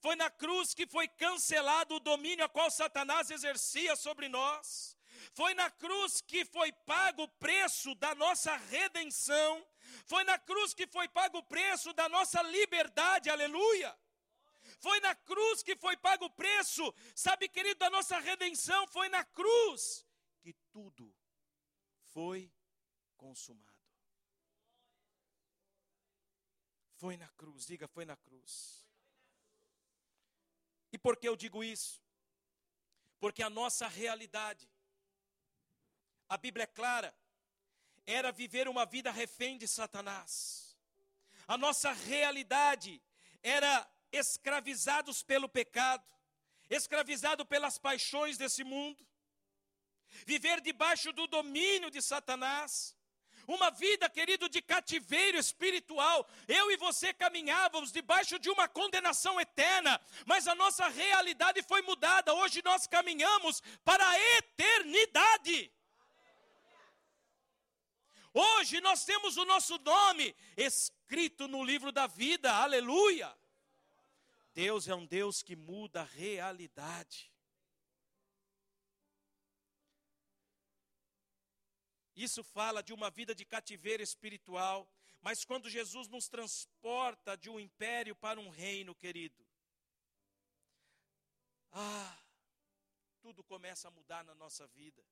Foi 0.00 0.16
na 0.16 0.30
cruz 0.30 0.72
que 0.72 0.86
foi 0.86 1.06
cancelado 1.06 1.96
o 1.96 2.00
domínio 2.00 2.46
a 2.46 2.48
qual 2.48 2.70
Satanás 2.70 3.30
exercia 3.30 3.94
sobre 3.96 4.30
nós. 4.30 4.96
Foi 5.34 5.52
na 5.52 5.70
cruz 5.70 6.22
que 6.22 6.46
foi 6.46 6.72
pago 6.72 7.24
o 7.24 7.28
preço 7.28 7.94
da 7.96 8.14
nossa 8.14 8.56
redenção. 8.56 9.62
Foi 10.06 10.24
na 10.24 10.38
cruz 10.38 10.72
que 10.72 10.86
foi 10.86 11.06
pago 11.06 11.36
o 11.36 11.42
preço 11.42 11.92
da 11.92 12.08
nossa 12.08 12.40
liberdade, 12.40 13.28
aleluia. 13.28 13.94
Foi 14.80 14.98
na 15.00 15.14
cruz 15.14 15.62
que 15.62 15.76
foi 15.76 15.98
pago 15.98 16.24
o 16.24 16.30
preço, 16.30 16.94
sabe, 17.14 17.46
querido, 17.46 17.78
da 17.78 17.90
nossa 17.90 18.18
redenção. 18.18 18.86
Foi 18.86 19.10
na 19.10 19.22
cruz 19.22 20.06
que 20.40 20.54
tudo 20.72 21.14
foi 22.14 22.50
consumado. 23.16 23.76
Foi 26.94 27.16
na 27.16 27.28
cruz, 27.30 27.66
diga, 27.66 27.86
foi 27.86 28.04
na 28.04 28.16
cruz. 28.16 28.86
E 30.92 30.98
por 30.98 31.16
que 31.16 31.28
eu 31.28 31.36
digo 31.36 31.62
isso? 31.62 32.02
Porque 33.18 33.42
a 33.42 33.50
nossa 33.50 33.86
realidade, 33.86 34.68
a 36.28 36.36
Bíblia 36.36 36.64
é 36.64 36.66
clara, 36.66 37.14
era 38.06 38.30
viver 38.32 38.68
uma 38.68 38.86
vida 38.86 39.10
refém 39.10 39.58
de 39.58 39.66
Satanás. 39.66 40.76
A 41.46 41.58
nossa 41.58 41.92
realidade 41.92 43.02
era 43.42 43.88
escravizados 44.12 45.22
pelo 45.22 45.48
pecado, 45.48 46.04
escravizado 46.70 47.44
pelas 47.44 47.78
paixões 47.78 48.38
desse 48.38 48.64
mundo, 48.64 49.06
viver 50.24 50.60
debaixo 50.60 51.12
do 51.12 51.26
domínio 51.26 51.90
de 51.90 52.00
Satanás, 52.00 52.96
uma 53.46 53.70
vida, 53.70 54.08
querido, 54.08 54.48
de 54.48 54.60
cativeiro 54.60 55.38
espiritual. 55.38 56.28
Eu 56.48 56.70
e 56.70 56.76
você 56.76 57.12
caminhávamos 57.12 57.92
debaixo 57.92 58.38
de 58.38 58.50
uma 58.50 58.68
condenação 58.68 59.40
eterna, 59.40 60.00
mas 60.24 60.48
a 60.48 60.54
nossa 60.54 60.88
realidade 60.88 61.62
foi 61.62 61.82
mudada. 61.82 62.34
Hoje 62.34 62.62
nós 62.64 62.86
caminhamos 62.86 63.62
para 63.84 64.06
a 64.08 64.20
eternidade. 64.38 65.72
Hoje 68.32 68.80
nós 68.82 69.04
temos 69.04 69.36
o 69.38 69.44
nosso 69.46 69.78
nome 69.78 70.36
escrito 70.56 71.48
no 71.48 71.64
livro 71.64 71.90
da 71.90 72.06
vida, 72.06 72.52
aleluia. 72.52 73.34
Deus 74.52 74.88
é 74.88 74.94
um 74.94 75.06
Deus 75.06 75.42
que 75.42 75.56
muda 75.56 76.02
a 76.02 76.04
realidade. 76.04 77.30
Isso 82.16 82.42
fala 82.42 82.82
de 82.82 82.94
uma 82.94 83.10
vida 83.10 83.34
de 83.34 83.44
cativeiro 83.44 84.02
espiritual, 84.02 84.90
mas 85.20 85.44
quando 85.44 85.68
Jesus 85.68 86.08
nos 86.08 86.28
transporta 86.28 87.36
de 87.36 87.50
um 87.50 87.60
império 87.60 88.16
para 88.16 88.40
um 88.40 88.48
reino, 88.48 88.94
querido, 88.94 89.46
ah, 91.72 92.18
tudo 93.20 93.44
começa 93.44 93.88
a 93.88 93.90
mudar 93.90 94.24
na 94.24 94.34
nossa 94.34 94.66
vida. 94.68 95.04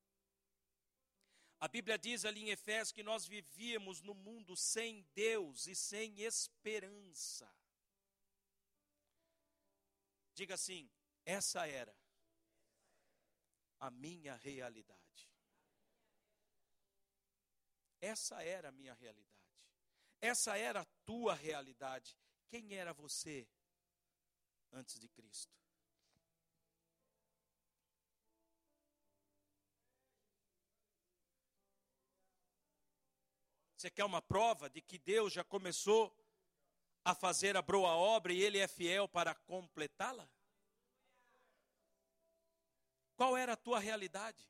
A 1.59 1.67
Bíblia 1.67 1.97
diz 1.97 2.25
ali 2.25 2.41
em 2.41 2.49
Efésios 2.49 2.91
que 2.91 3.03
nós 3.03 3.27
vivíamos 3.27 4.01
no 4.01 4.15
mundo 4.15 4.55
sem 4.57 5.03
Deus 5.13 5.67
e 5.67 5.75
sem 5.75 6.21
esperança. 6.21 7.49
Diga 10.33 10.55
assim: 10.55 10.89
essa 11.23 11.67
era 11.67 11.95
a 13.79 13.91
minha 13.91 14.35
realidade. 14.35 15.04
Essa 18.05 18.43
era 18.43 18.69
a 18.69 18.71
minha 18.71 18.93
realidade. 18.93 19.49
Essa 20.21 20.55
era 20.55 20.81
a 20.81 20.85
tua 21.03 21.33
realidade. 21.33 22.15
Quem 22.47 22.75
era 22.75 22.93
você 22.93 23.47
antes 24.71 24.99
de 24.99 25.09
Cristo? 25.09 25.51
Você 33.75 33.89
quer 33.89 34.05
uma 34.05 34.21
prova 34.21 34.69
de 34.69 34.81
que 34.83 34.99
Deus 34.99 35.33
já 35.33 35.43
começou 35.43 36.15
a 37.03 37.15
fazer 37.15 37.57
a 37.57 37.61
boa 37.63 37.95
obra 37.95 38.31
e 38.31 38.39
Ele 38.39 38.59
é 38.59 38.67
fiel 38.67 39.07
para 39.09 39.33
completá-la? 39.33 40.29
Qual 43.15 43.35
era 43.35 43.53
a 43.53 43.57
tua 43.57 43.79
realidade? 43.79 44.47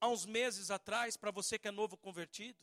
Há 0.00 0.08
uns 0.08 0.24
meses 0.26 0.70
atrás, 0.70 1.16
para 1.16 1.30
você 1.30 1.58
que 1.58 1.68
é 1.68 1.70
novo 1.70 1.96
convertido? 1.96 2.58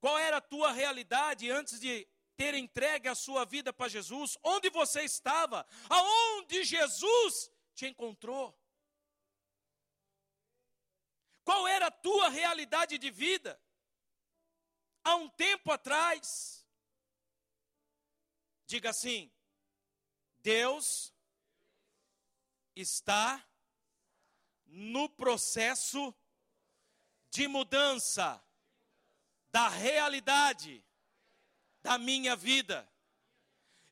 Qual 0.00 0.18
era 0.18 0.38
a 0.38 0.40
tua 0.40 0.72
realidade 0.72 1.50
antes 1.50 1.80
de 1.80 2.06
ter 2.36 2.54
entregue 2.54 3.08
a 3.08 3.14
sua 3.14 3.44
vida 3.44 3.72
para 3.72 3.88
Jesus? 3.88 4.36
Onde 4.42 4.70
você 4.70 5.02
estava? 5.02 5.66
Aonde 5.88 6.64
Jesus 6.64 7.50
te 7.74 7.86
encontrou? 7.86 8.56
Qual 11.44 11.66
era 11.66 11.86
a 11.86 11.90
tua 11.90 12.28
realidade 12.28 12.98
de 12.98 13.10
vida? 13.10 13.60
Há 15.04 15.14
um 15.14 15.28
tempo 15.28 15.70
atrás, 15.70 16.66
diga 18.66 18.90
assim: 18.90 19.32
Deus 20.40 21.14
está 22.74 23.44
no 24.66 25.08
processo 25.08 26.14
de 27.30 27.46
mudança 27.46 28.42
da 29.50 29.68
realidade 29.68 30.84
da 31.82 31.98
minha 31.98 32.34
vida. 32.34 32.88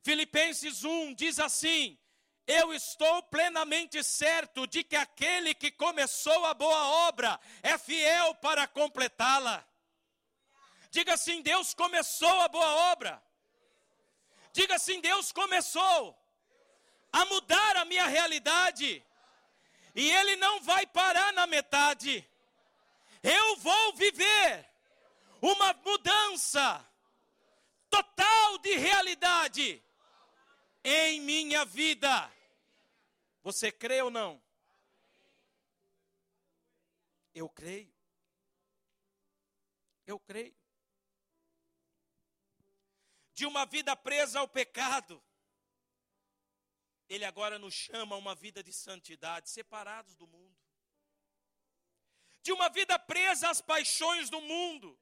Filipenses 0.03 0.85
1 0.85 1.15
diz 1.15 1.39
assim: 1.39 1.99
Eu 2.47 2.75
estou 2.75 3.23
plenamente 3.25 4.03
certo 4.03 4.67
de 4.67 4.85
que 4.85 4.97
aquele 4.97 5.55
que 5.55 5.71
começou 5.71 6.45
a 6.45 6.55
boa 6.55 7.09
obra 7.09 7.41
é 7.63 7.79
fiel 7.79 8.35
para 8.37 8.67
completá-la. 8.67 9.67
Diga 10.91 11.15
assim: 11.15 11.41
Deus 11.41 11.73
começou 11.73 12.41
a 12.41 12.49
boa 12.49 12.93
obra. 12.93 13.23
Diga 14.53 14.75
assim: 14.77 15.01
Deus 15.01 15.33
começou 15.33 16.19
a 17.13 17.25
mudar 17.27 17.77
a 17.77 17.85
minha 17.85 18.07
realidade 18.07 19.05
e 19.95 20.11
ele 20.11 20.37
não 20.37 20.61
vai 20.61 20.87
parar 20.87 21.33
na 21.33 21.47
metade. 21.47 22.29
Eu 23.23 23.57
vou 23.57 23.95
viver 23.95 24.69
uma 25.41 25.73
mudança 25.75 26.85
total 27.89 28.59
de 28.59 28.75
realidade 28.77 29.83
em 30.83 31.21
minha 31.21 31.65
vida. 31.65 32.31
Você 33.43 33.71
crê 33.71 34.03
ou 34.03 34.11
não? 34.11 34.43
Eu 37.35 37.49
creio. 37.49 37.93
Eu 40.07 40.19
creio. 40.19 40.55
De 43.33 43.47
uma 43.47 43.65
vida 43.67 43.97
presa 43.97 44.41
ao 44.41 44.49
pecado, 44.49 45.23
Ele 47.09 47.25
agora 47.25 47.59
nos 47.59 47.75
chama 47.75 48.17
a 48.17 48.19
uma 48.19 48.35
vida 48.35 48.63
de 48.63 48.73
santidade, 48.73 49.51
separados 49.51 50.17
do 50.17 50.27
mundo. 50.27 50.57
De 52.43 52.53
uma 52.53 52.69
vida 52.69 52.99
presa 52.99 53.49
às 53.51 53.61
paixões 53.61 54.29
do 54.29 54.41
mundo, 54.41 54.99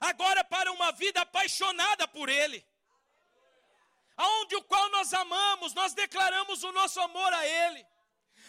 agora 0.00 0.44
para 0.44 0.70
uma 0.70 0.92
vida 0.92 1.22
apaixonada 1.22 2.06
por 2.08 2.28
Ele. 2.28 2.66
Aonde 4.16 4.56
o 4.56 4.62
qual 4.64 4.90
nós 4.90 5.14
amamos, 5.14 5.72
nós 5.72 5.94
declaramos 5.94 6.62
o 6.62 6.72
nosso 6.72 7.00
amor 7.00 7.32
a 7.32 7.46
Ele 7.46 7.86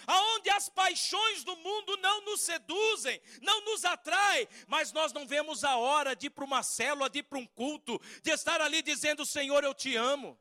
aonde 0.07 0.49
as 0.49 0.69
paixões 0.69 1.43
do 1.43 1.55
mundo 1.57 1.97
não 1.97 2.25
nos 2.25 2.41
seduzem, 2.41 3.21
não 3.41 3.63
nos 3.65 3.85
atraem, 3.85 4.47
mas 4.67 4.91
nós 4.91 5.13
não 5.13 5.25
vemos 5.25 5.63
a 5.63 5.77
hora 5.77 6.15
de 6.15 6.27
ir 6.27 6.29
para 6.29 6.43
uma 6.43 6.63
célula, 6.63 7.09
de 7.09 7.19
ir 7.19 7.23
para 7.23 7.37
um 7.37 7.45
culto, 7.45 7.99
de 8.21 8.31
estar 8.31 8.61
ali 8.61 8.81
dizendo: 8.81 9.25
Senhor, 9.25 9.63
eu 9.63 9.73
te 9.73 9.95
amo, 9.95 10.39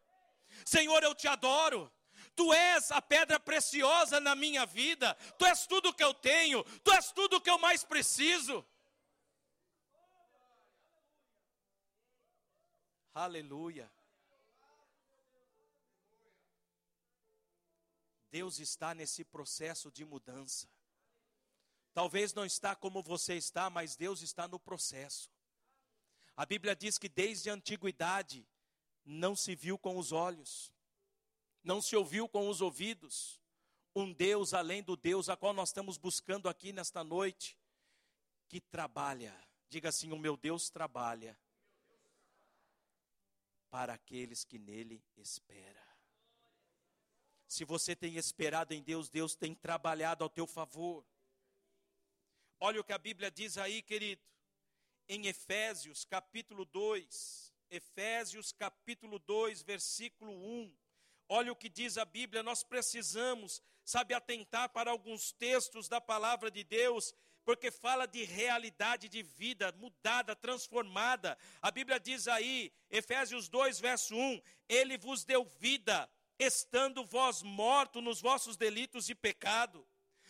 Senhor, 0.64 1.02
eu 1.02 1.14
te 1.14 1.28
adoro. 1.28 1.90
Tu 2.34 2.52
és 2.52 2.90
a 2.90 3.02
pedra 3.02 3.38
preciosa 3.38 4.18
na 4.20 4.34
minha 4.34 4.64
vida, 4.64 5.14
tu 5.38 5.44
és 5.44 5.66
tudo 5.66 5.92
que 5.92 6.02
eu 6.02 6.14
tenho, 6.14 6.64
tu 6.80 6.92
és 6.92 7.12
tudo 7.12 7.40
que 7.40 7.50
eu 7.50 7.58
mais 7.58 7.84
preciso. 7.84 8.64
Aleluia. 13.14 13.90
Deus 18.30 18.58
está 18.58 18.94
nesse 18.94 19.24
processo 19.24 19.92
de 19.92 20.06
mudança. 20.06 20.66
Talvez 21.92 22.32
não 22.32 22.46
está 22.46 22.74
como 22.74 23.02
você 23.02 23.34
está, 23.34 23.68
mas 23.68 23.94
Deus 23.94 24.22
está 24.22 24.48
no 24.48 24.58
processo. 24.58 25.30
A 26.34 26.46
Bíblia 26.46 26.74
diz 26.74 26.96
que 26.96 27.10
desde 27.10 27.50
a 27.50 27.52
antiguidade 27.52 28.48
não 29.04 29.36
se 29.36 29.54
viu 29.54 29.76
com 29.76 29.98
os 29.98 30.12
olhos, 30.12 30.72
não 31.62 31.80
se 31.80 31.96
ouviu 31.96 32.28
com 32.28 32.48
os 32.48 32.60
ouvidos, 32.60 33.40
um 33.94 34.12
Deus 34.12 34.54
além 34.54 34.82
do 34.82 34.96
Deus 34.96 35.28
a 35.28 35.36
qual 35.36 35.52
nós 35.52 35.68
estamos 35.68 35.96
buscando 35.96 36.48
aqui 36.48 36.72
nesta 36.72 37.04
noite, 37.04 37.58
que 38.48 38.60
trabalha, 38.60 39.34
diga 39.68 39.88
assim: 39.88 40.12
o 40.12 40.18
meu 40.18 40.36
Deus 40.36 40.70
trabalha 40.70 41.38
para 43.70 43.94
aqueles 43.94 44.44
que 44.44 44.58
nele 44.58 45.02
esperam. 45.16 45.82
Se 47.46 47.64
você 47.64 47.94
tem 47.94 48.16
esperado 48.16 48.72
em 48.72 48.82
Deus, 48.82 49.08
Deus 49.08 49.34
tem 49.34 49.54
trabalhado 49.54 50.24
ao 50.24 50.30
teu 50.30 50.46
favor. 50.46 51.04
Olha 52.58 52.80
o 52.80 52.84
que 52.84 52.92
a 52.92 52.98
Bíblia 52.98 53.30
diz 53.30 53.58
aí, 53.58 53.82
querido, 53.82 54.22
em 55.08 55.26
Efésios 55.26 56.04
capítulo 56.04 56.64
2, 56.64 57.52
Efésios 57.70 58.52
capítulo 58.52 59.18
2, 59.18 59.62
versículo 59.62 60.32
1. 60.32 60.81
Olha 61.34 61.50
o 61.50 61.56
que 61.56 61.70
diz 61.70 61.96
a 61.96 62.04
Bíblia, 62.04 62.42
nós 62.42 62.62
precisamos, 62.62 63.62
sabe, 63.86 64.12
atentar 64.12 64.68
para 64.68 64.90
alguns 64.90 65.32
textos 65.32 65.88
da 65.88 65.98
palavra 65.98 66.50
de 66.50 66.62
Deus, 66.62 67.14
porque 67.42 67.70
fala 67.70 68.04
de 68.04 68.22
realidade 68.22 69.08
de 69.08 69.22
vida 69.22 69.72
mudada, 69.78 70.36
transformada. 70.36 71.38
A 71.62 71.70
Bíblia 71.70 71.98
diz 71.98 72.28
aí, 72.28 72.70
Efésios 72.90 73.48
2, 73.48 73.80
verso 73.80 74.14
1: 74.14 74.42
Ele 74.68 74.98
vos 74.98 75.24
deu 75.24 75.42
vida 75.42 76.06
estando 76.38 77.02
vós 77.02 77.42
mortos 77.42 78.04
nos 78.04 78.20
vossos 78.20 78.58
delitos 78.58 79.08
e 79.08 79.14
pecado, 79.14 79.88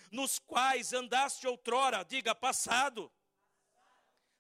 nos 0.08 0.38
quais 0.38 0.92
andaste 0.92 1.48
outrora, 1.48 2.04
diga 2.04 2.32
passado. 2.32 3.10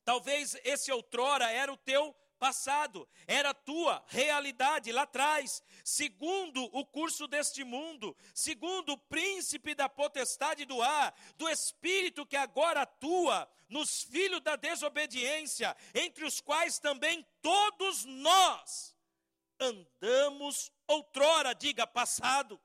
Talvez 0.04 0.54
esse 0.62 0.92
outrora 0.92 1.50
era 1.50 1.72
o 1.72 1.76
teu 1.76 2.14
passado, 2.42 3.08
era 3.24 3.50
a 3.50 3.54
tua 3.54 4.04
realidade 4.08 4.90
lá 4.90 5.02
atrás, 5.02 5.62
segundo 5.84 6.64
o 6.76 6.84
curso 6.84 7.28
deste 7.28 7.62
mundo, 7.62 8.16
segundo 8.34 8.94
o 8.94 8.98
príncipe 8.98 9.76
da 9.76 9.88
potestade 9.88 10.64
do 10.64 10.82
ar, 10.82 11.14
do 11.36 11.48
espírito 11.48 12.26
que 12.26 12.36
agora 12.36 12.82
atua 12.82 13.48
nos 13.68 14.02
filhos 14.02 14.40
da 14.40 14.56
desobediência, 14.56 15.76
entre 15.94 16.24
os 16.24 16.40
quais 16.40 16.80
também 16.80 17.24
todos 17.40 18.04
nós 18.06 18.92
andamos 19.60 20.72
outrora, 20.88 21.54
diga 21.54 21.86
passado. 21.86 22.60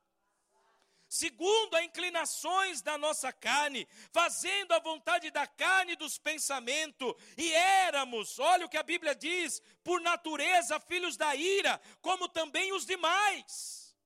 Segundo 1.08 1.74
as 1.74 1.84
inclinações 1.84 2.82
da 2.82 2.98
nossa 2.98 3.32
carne, 3.32 3.88
fazendo 4.12 4.72
a 4.72 4.78
vontade 4.78 5.30
da 5.30 5.46
carne 5.46 5.92
e 5.92 5.96
dos 5.96 6.18
pensamentos, 6.18 7.14
e 7.36 7.50
éramos, 7.54 8.38
olha 8.38 8.66
o 8.66 8.68
que 8.68 8.76
a 8.76 8.82
Bíblia 8.82 9.14
diz, 9.14 9.62
por 9.82 10.02
natureza 10.02 10.78
filhos 10.78 11.16
da 11.16 11.34
ira, 11.34 11.80
como 12.02 12.28
também 12.28 12.72
os 12.74 12.84
demais. 12.84 13.96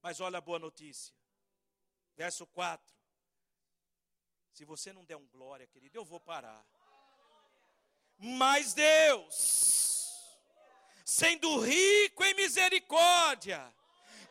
Mas 0.00 0.20
olha 0.20 0.38
a 0.38 0.40
boa 0.40 0.60
notícia, 0.60 1.12
verso 2.16 2.46
4. 2.46 2.96
Se 4.52 4.64
você 4.64 4.92
não 4.92 5.04
der 5.04 5.16
um 5.16 5.26
glória, 5.26 5.66
querido, 5.66 5.98
eu 5.98 6.04
vou 6.04 6.20
parar. 6.20 6.64
Mas 8.18 8.72
Deus, 8.72 10.38
sendo 11.04 11.60
rico 11.60 12.24
em 12.24 12.34
misericórdia, 12.34 13.72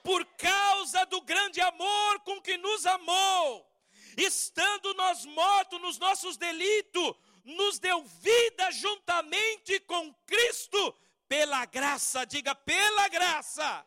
por 0.07 0.23
causa 0.37 1.05
do 1.07 1.19
grande 1.19 1.59
amor 1.59 2.21
com 2.21 2.41
que 2.41 2.55
nos 2.55 2.85
amou, 2.85 3.69
estando 4.15 4.93
nós 4.93 5.25
mortos 5.25 5.81
nos 5.81 5.97
nossos 5.97 6.37
delitos, 6.37 7.13
nos 7.43 7.77
deu 7.77 8.01
vida 8.05 8.71
juntamente 8.71 9.81
com 9.81 10.13
Cristo, 10.25 10.95
pela 11.27 11.65
graça, 11.65 12.25
diga 12.25 12.55
pela 12.55 13.09
graça. 13.09 13.85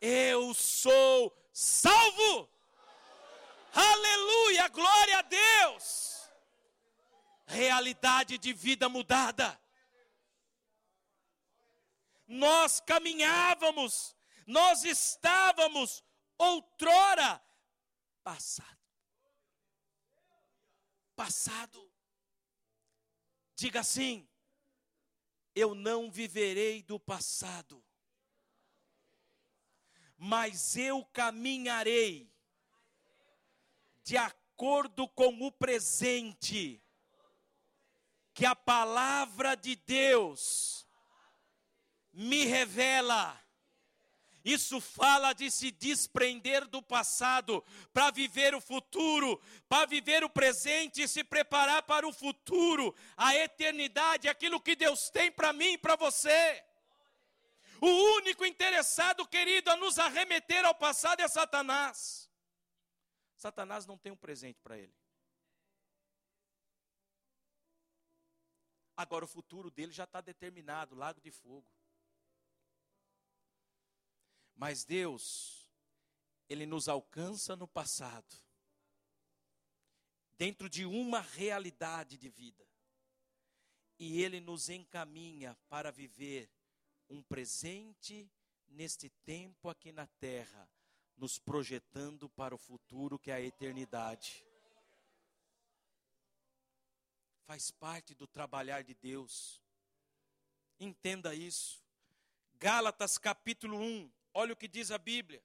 Eu 0.00 0.52
sou 0.52 1.32
salvo. 1.52 2.50
Aleluia, 3.72 4.66
glória 4.66 5.18
a 5.18 5.22
Deus. 5.22 6.28
Realidade 7.46 8.38
de 8.38 8.52
vida 8.52 8.88
mudada 8.88 9.56
nós 12.26 12.80
caminhávamos, 12.80 14.15
nós 14.46 14.84
estávamos 14.84 16.04
outrora 16.38 17.42
passado. 18.22 18.78
Passado. 21.14 21.92
Diga 23.54 23.80
assim: 23.80 24.28
eu 25.54 25.74
não 25.74 26.10
viverei 26.10 26.82
do 26.82 27.00
passado, 27.00 27.82
mas 30.16 30.76
eu 30.76 31.04
caminharei 31.06 32.30
de 34.04 34.16
acordo 34.16 35.08
com 35.08 35.46
o 35.46 35.50
presente 35.50 36.82
que 38.34 38.44
a 38.44 38.54
palavra 38.54 39.54
de 39.56 39.74
Deus 39.76 40.86
me 42.12 42.44
revela. 42.44 43.42
Isso 44.46 44.80
fala 44.80 45.32
de 45.32 45.50
se 45.50 45.72
desprender 45.72 46.68
do 46.68 46.80
passado 46.80 47.64
para 47.92 48.12
viver 48.12 48.54
o 48.54 48.60
futuro, 48.60 49.42
para 49.68 49.86
viver 49.86 50.22
o 50.22 50.30
presente 50.30 51.02
e 51.02 51.08
se 51.08 51.24
preparar 51.24 51.82
para 51.82 52.06
o 52.06 52.12
futuro, 52.12 52.94
a 53.16 53.34
eternidade, 53.34 54.28
aquilo 54.28 54.60
que 54.60 54.76
Deus 54.76 55.10
tem 55.10 55.32
para 55.32 55.52
mim 55.52 55.72
e 55.72 55.78
para 55.78 55.96
você. 55.96 56.64
O 57.80 57.88
único 58.18 58.46
interessado, 58.46 59.26
querido, 59.26 59.68
a 59.68 59.76
nos 59.76 59.98
arremeter 59.98 60.64
ao 60.64 60.76
passado 60.76 61.18
é 61.18 61.26
Satanás. 61.26 62.30
Satanás 63.34 63.84
não 63.84 63.98
tem 63.98 64.12
um 64.12 64.16
presente 64.16 64.60
para 64.60 64.78
ele. 64.78 64.94
Agora 68.96 69.24
o 69.24 69.28
futuro 69.28 69.72
dele 69.72 69.90
já 69.90 70.04
está 70.04 70.20
determinado 70.20 70.94
lago 70.94 71.20
de 71.20 71.32
fogo. 71.32 71.66
Mas 74.56 74.84
Deus, 74.84 75.70
Ele 76.48 76.64
nos 76.64 76.88
alcança 76.88 77.54
no 77.54 77.68
passado, 77.68 78.34
dentro 80.38 80.68
de 80.68 80.86
uma 80.86 81.20
realidade 81.20 82.16
de 82.16 82.30
vida, 82.30 82.66
e 83.98 84.22
Ele 84.22 84.40
nos 84.40 84.70
encaminha 84.70 85.54
para 85.68 85.92
viver 85.92 86.50
um 87.08 87.22
presente 87.22 88.30
neste 88.68 89.10
tempo 89.24 89.68
aqui 89.68 89.92
na 89.92 90.06
terra, 90.06 90.68
nos 91.16 91.38
projetando 91.38 92.28
para 92.30 92.54
o 92.54 92.58
futuro 92.58 93.18
que 93.18 93.30
é 93.30 93.34
a 93.34 93.40
eternidade. 93.40 94.44
Faz 97.44 97.70
parte 97.70 98.14
do 98.14 98.26
trabalhar 98.26 98.82
de 98.82 98.94
Deus. 98.94 99.62
Entenda 100.80 101.34
isso. 101.34 101.80
Gálatas 102.58 103.18
capítulo 103.18 103.78
1, 103.78 104.10
Olha 104.38 104.52
o 104.52 104.56
que 104.56 104.68
diz 104.68 104.90
a 104.90 104.98
Bíblia. 104.98 105.42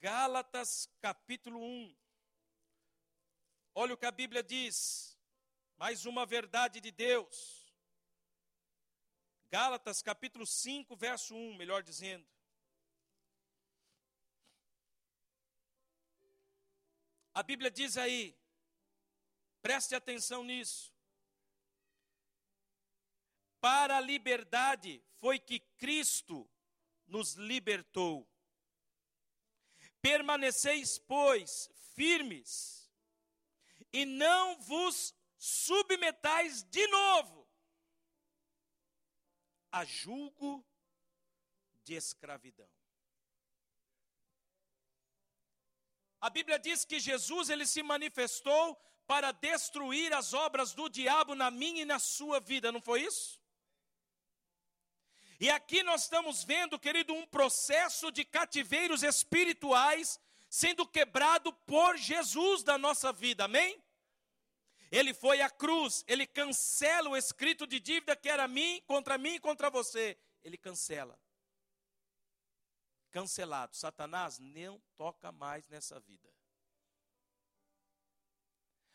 Gálatas 0.00 0.90
capítulo 1.00 1.60
1. 1.62 1.96
Olha 3.72 3.94
o 3.94 3.96
que 3.96 4.04
a 4.04 4.10
Bíblia 4.10 4.42
diz. 4.42 5.16
Mais 5.76 6.06
uma 6.06 6.26
verdade 6.26 6.80
de 6.80 6.90
Deus. 6.90 7.72
Gálatas 9.48 10.02
capítulo 10.02 10.44
5, 10.44 10.96
verso 10.96 11.36
1, 11.36 11.54
melhor 11.54 11.84
dizendo. 11.84 12.26
A 17.32 17.44
Bíblia 17.44 17.70
diz 17.70 17.96
aí, 17.96 18.36
preste 19.62 19.94
atenção 19.94 20.42
nisso. 20.42 20.92
Para 23.60 23.98
a 23.98 24.00
liberdade 24.00 25.00
foi 25.20 25.38
que 25.38 25.60
Cristo 25.60 26.50
nos 27.06 27.34
libertou. 27.34 28.28
Permaneceis, 30.00 30.98
pois, 30.98 31.68
firmes, 31.94 32.90
e 33.92 34.04
não 34.04 34.60
vos 34.60 35.14
submetais 35.36 36.62
de 36.64 36.86
novo 36.88 37.48
a 39.72 39.84
julgo 39.84 40.64
de 41.84 41.94
escravidão. 41.94 42.68
A 46.20 46.30
Bíblia 46.30 46.58
diz 46.58 46.84
que 46.84 46.98
Jesus 46.98 47.50
ele 47.50 47.66
se 47.66 47.82
manifestou 47.82 48.74
para 49.06 49.32
destruir 49.32 50.12
as 50.12 50.34
obras 50.34 50.74
do 50.74 50.88
diabo 50.88 51.34
na 51.34 51.50
minha 51.50 51.82
e 51.82 51.84
na 51.84 51.98
sua 51.98 52.40
vida, 52.40 52.72
não 52.72 52.80
foi 52.80 53.02
isso? 53.02 53.40
E 55.38 55.50
aqui 55.50 55.82
nós 55.82 56.02
estamos 56.02 56.42
vendo, 56.42 56.78
querido, 56.78 57.12
um 57.12 57.26
processo 57.26 58.10
de 58.10 58.24
cativeiros 58.24 59.02
espirituais 59.02 60.18
sendo 60.48 60.86
quebrado 60.86 61.52
por 61.52 61.96
Jesus 61.96 62.62
da 62.62 62.78
nossa 62.78 63.12
vida, 63.12 63.44
amém? 63.44 63.82
Ele 64.90 65.12
foi 65.12 65.42
à 65.42 65.50
cruz, 65.50 66.04
ele 66.06 66.26
cancela 66.26 67.10
o 67.10 67.16
escrito 67.16 67.66
de 67.66 67.80
dívida 67.80 68.16
que 68.16 68.28
era 68.28 68.46
mim, 68.46 68.82
contra 68.86 69.18
mim 69.18 69.34
e 69.34 69.40
contra 69.40 69.68
você. 69.68 70.18
Ele 70.44 70.56
cancela. 70.56 71.20
Cancelado. 73.10 73.76
Satanás 73.76 74.38
não 74.38 74.80
toca 74.96 75.32
mais 75.32 75.68
nessa 75.68 75.98
vida. 76.00 76.32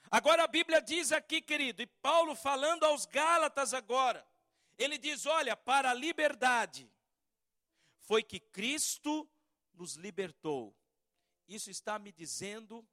Agora 0.09 0.43
a 0.43 0.47
Bíblia 0.47 0.81
diz 0.81 1.11
aqui, 1.11 1.41
querido, 1.41 1.81
e 1.81 1.87
Paulo 1.87 2.35
falando 2.35 2.83
aos 2.83 3.05
Gálatas 3.05 3.73
agora, 3.73 4.25
ele 4.77 4.97
diz: 4.97 5.25
olha, 5.25 5.55
para 5.55 5.91
a 5.91 5.93
liberdade 5.93 6.91
foi 7.99 8.23
que 8.23 8.39
Cristo 8.39 9.29
nos 9.73 9.95
libertou. 9.95 10.75
Isso 11.47 11.69
está 11.69 11.97
me 11.99 12.11
dizendo 12.11 12.87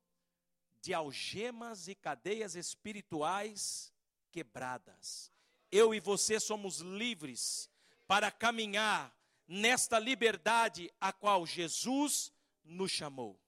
de 0.80 0.94
algemas 0.94 1.88
e 1.88 1.94
cadeias 1.94 2.54
espirituais 2.54 3.92
quebradas. 4.30 5.32
Eu 5.70 5.94
e 5.94 6.00
você 6.00 6.40
somos 6.40 6.78
livres 6.78 7.70
para 8.06 8.30
caminhar 8.30 9.14
nesta 9.46 9.98
liberdade 9.98 10.92
a 11.00 11.12
qual 11.12 11.46
Jesus 11.46 12.32
nos 12.64 12.90
chamou. 12.90 13.40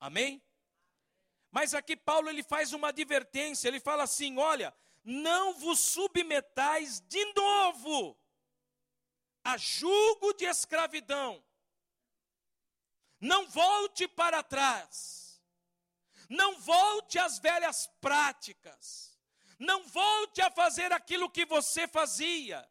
Amém? 0.00 0.42
Mas 1.50 1.74
aqui 1.74 1.96
Paulo 1.96 2.28
ele 2.28 2.42
faz 2.42 2.72
uma 2.72 2.88
advertência, 2.88 3.68
ele 3.68 3.78
fala 3.78 4.02
assim: 4.04 4.38
olha, 4.38 4.74
não 5.04 5.54
vos 5.54 5.78
submetais 5.78 7.00
de 7.00 7.24
novo 7.34 8.18
a 9.44 9.56
julgo 9.56 10.32
de 10.34 10.44
escravidão. 10.44 11.42
Não 13.20 13.46
volte 13.48 14.06
para 14.08 14.42
trás. 14.42 15.42
Não 16.28 16.58
volte 16.60 17.18
às 17.18 17.38
velhas 17.38 17.88
práticas. 18.00 19.18
Não 19.58 19.84
volte 19.84 20.40
a 20.40 20.50
fazer 20.50 20.92
aquilo 20.92 21.30
que 21.30 21.44
você 21.44 21.86
fazia. 21.86 22.68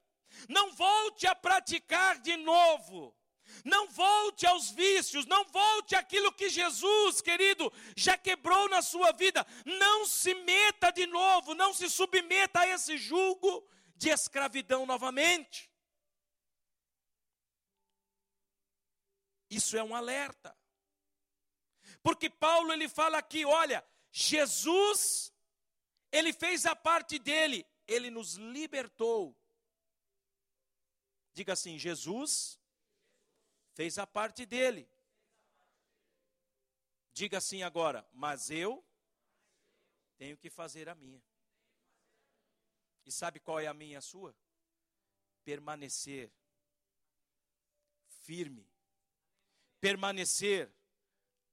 Não 0.50 0.74
volte 0.74 1.28
a 1.28 1.36
praticar 1.36 2.20
de 2.20 2.36
novo. 2.38 3.16
Não 3.64 3.88
volte 3.90 4.46
aos 4.46 4.72
vícios, 4.72 5.26
não 5.26 5.46
volte 5.46 5.96
àquilo 5.96 6.32
que 6.32 6.50
Jesus, 6.50 7.22
querido, 7.22 7.72
já 7.96 8.18
quebrou 8.18 8.70
na 8.70 8.82
sua 8.82 9.12
vida. 9.12 9.46
Não 9.66 10.06
se 10.06 10.34
meta 10.34 10.92
de 10.92 11.06
novo, 11.06 11.54
não 11.54 11.74
se 11.74 11.90
submeta 11.90 12.62
a 12.62 12.68
esse 12.68 12.98
julgo 12.98 13.68
de 13.96 14.10
escravidão 14.10 14.86
novamente. 14.86 15.70
Isso 19.50 19.76
é 19.76 19.84
um 19.84 19.96
alerta. 19.96 20.58
Porque 22.02 22.30
Paulo 22.30 22.72
ele 22.72 22.88
fala 22.88 23.18
aqui, 23.18 23.46
olha, 23.46 23.86
Jesus 24.12 25.32
ele 26.12 26.34
fez 26.34 26.66
a 26.66 26.76
parte 26.76 27.18
dele, 27.18 27.66
ele 27.88 28.10
nos 28.10 28.36
libertou. 28.36 29.36
Diga 31.34 31.54
assim, 31.54 31.78
Jesus 31.78 32.60
fez 33.74 33.98
a 33.98 34.06
parte 34.06 34.46
dele. 34.46 34.90
Diga 37.14 37.38
assim 37.38 37.64
agora, 37.64 38.08
mas 38.14 38.50
eu 38.50 38.84
tenho 40.18 40.38
que 40.38 40.50
fazer 40.50 40.88
a 40.88 40.96
minha. 40.96 41.22
E 43.06 43.12
sabe 43.12 43.40
qual 43.40 43.60
é 43.60 43.68
a 43.68 43.74
minha 43.74 43.94
e 43.94 43.96
a 43.98 44.02
sua? 44.02 44.36
Permanecer 45.44 46.32
firme, 48.22 48.70
permanecer 49.80 50.72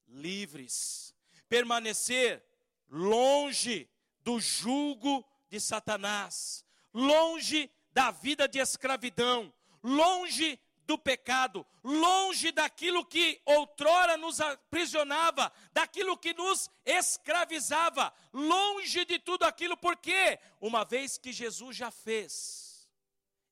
livres, 0.06 1.14
permanecer 1.48 2.44
longe 2.88 3.88
do 4.20 4.38
jugo 4.38 5.26
de 5.48 5.58
Satanás, 5.58 6.64
longe 6.92 7.70
da 7.90 8.10
vida 8.10 8.46
de 8.46 8.58
escravidão, 8.58 9.52
longe 9.82 10.60
do 10.88 10.96
pecado, 10.96 11.66
longe 11.84 12.50
daquilo 12.50 13.04
que 13.04 13.42
outrora 13.44 14.16
nos 14.16 14.40
aprisionava, 14.40 15.52
daquilo 15.70 16.16
que 16.16 16.32
nos 16.32 16.70
escravizava, 16.82 18.10
longe 18.32 19.04
de 19.04 19.18
tudo 19.18 19.42
aquilo, 19.42 19.76
porque 19.76 20.40
uma 20.58 20.86
vez 20.86 21.18
que 21.18 21.30
Jesus 21.30 21.76
já 21.76 21.90
fez, 21.90 22.88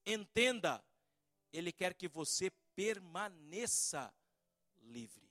entenda, 0.06 0.82
Ele 1.52 1.70
quer 1.70 1.92
que 1.92 2.08
você 2.08 2.50
permaneça 2.74 4.10
livre. 4.78 5.30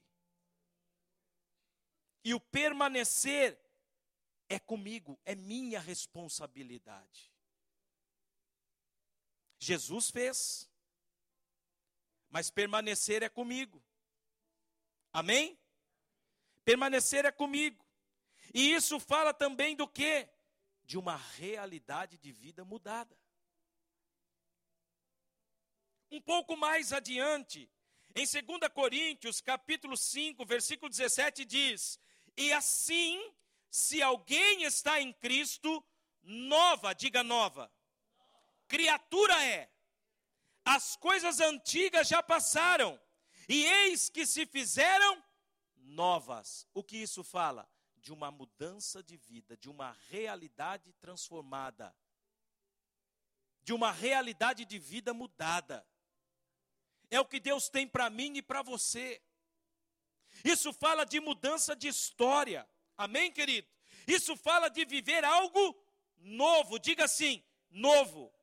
E 2.23 2.35
o 2.35 2.39
permanecer 2.39 3.59
é 4.47 4.59
comigo, 4.59 5.19
é 5.25 5.33
minha 5.33 5.79
responsabilidade. 5.79 7.33
Jesus 9.57 10.11
fez, 10.11 10.69
mas 12.35 12.49
permanecer 12.51 13.23
é 13.23 13.29
comigo. 13.29 13.81
Amém? 15.13 15.57
Permanecer 16.65 17.23
é 17.23 17.31
comigo. 17.31 17.81
E 18.53 18.73
isso 18.73 18.99
fala 18.99 19.33
também 19.33 19.73
do 19.73 19.87
que? 19.87 20.27
De 20.83 20.97
uma 20.97 21.15
realidade 21.15 22.17
de 22.17 22.33
vida 22.33 22.65
mudada. 22.65 23.17
Um 26.11 26.19
pouco 26.19 26.57
mais 26.57 26.91
adiante, 26.91 27.71
em 28.13 28.25
2 28.25 28.69
Coríntios, 28.73 29.39
capítulo 29.39 29.95
5, 29.95 30.45
versículo 30.45 30.89
17 30.89 31.45
diz: 31.45 31.97
"E 32.35 32.51
assim, 32.51 33.33
se 33.71 34.01
alguém 34.01 34.63
está 34.63 34.99
em 34.99 35.13
Cristo, 35.13 35.81
nova, 36.21 36.91
diga 36.91 37.23
nova, 37.23 37.71
criatura 38.67 39.41
é 39.45 39.73
as 40.65 40.95
coisas 40.95 41.39
antigas 41.39 42.07
já 42.07 42.23
passaram, 42.23 42.99
e 43.47 43.63
eis 43.63 44.09
que 44.09 44.25
se 44.25 44.47
fizeram 44.47 45.23
novas. 45.75 46.67
O 46.73 46.83
que 46.83 46.97
isso 46.97 47.23
fala? 47.23 47.69
De 47.97 48.11
uma 48.11 48.31
mudança 48.31 49.03
de 49.03 49.15
vida, 49.15 49.55
de 49.55 49.69
uma 49.69 49.95
realidade 50.09 50.91
transformada, 50.93 51.95
de 53.61 53.73
uma 53.73 53.91
realidade 53.91 54.65
de 54.65 54.79
vida 54.79 55.13
mudada. 55.13 55.87
É 57.11 57.19
o 57.19 57.25
que 57.25 57.39
Deus 57.39 57.69
tem 57.69 57.87
para 57.87 58.09
mim 58.09 58.37
e 58.37 58.41
para 58.41 58.63
você. 58.63 59.21
Isso 60.43 60.73
fala 60.73 61.05
de 61.05 61.19
mudança 61.19 61.75
de 61.75 61.87
história. 61.87 62.67
Amém, 62.97 63.31
querido? 63.31 63.67
Isso 64.07 64.35
fala 64.35 64.69
de 64.69 64.83
viver 64.85 65.23
algo 65.23 65.79
novo. 66.17 66.79
Diga 66.79 67.05
assim: 67.05 67.43
novo. 67.69 68.34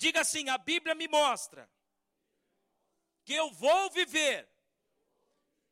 Diga 0.00 0.22
assim: 0.22 0.48
a 0.48 0.56
Bíblia 0.56 0.94
me 0.94 1.06
mostra 1.06 1.70
que 3.22 3.34
eu 3.34 3.50
vou 3.52 3.90
viver 3.90 4.48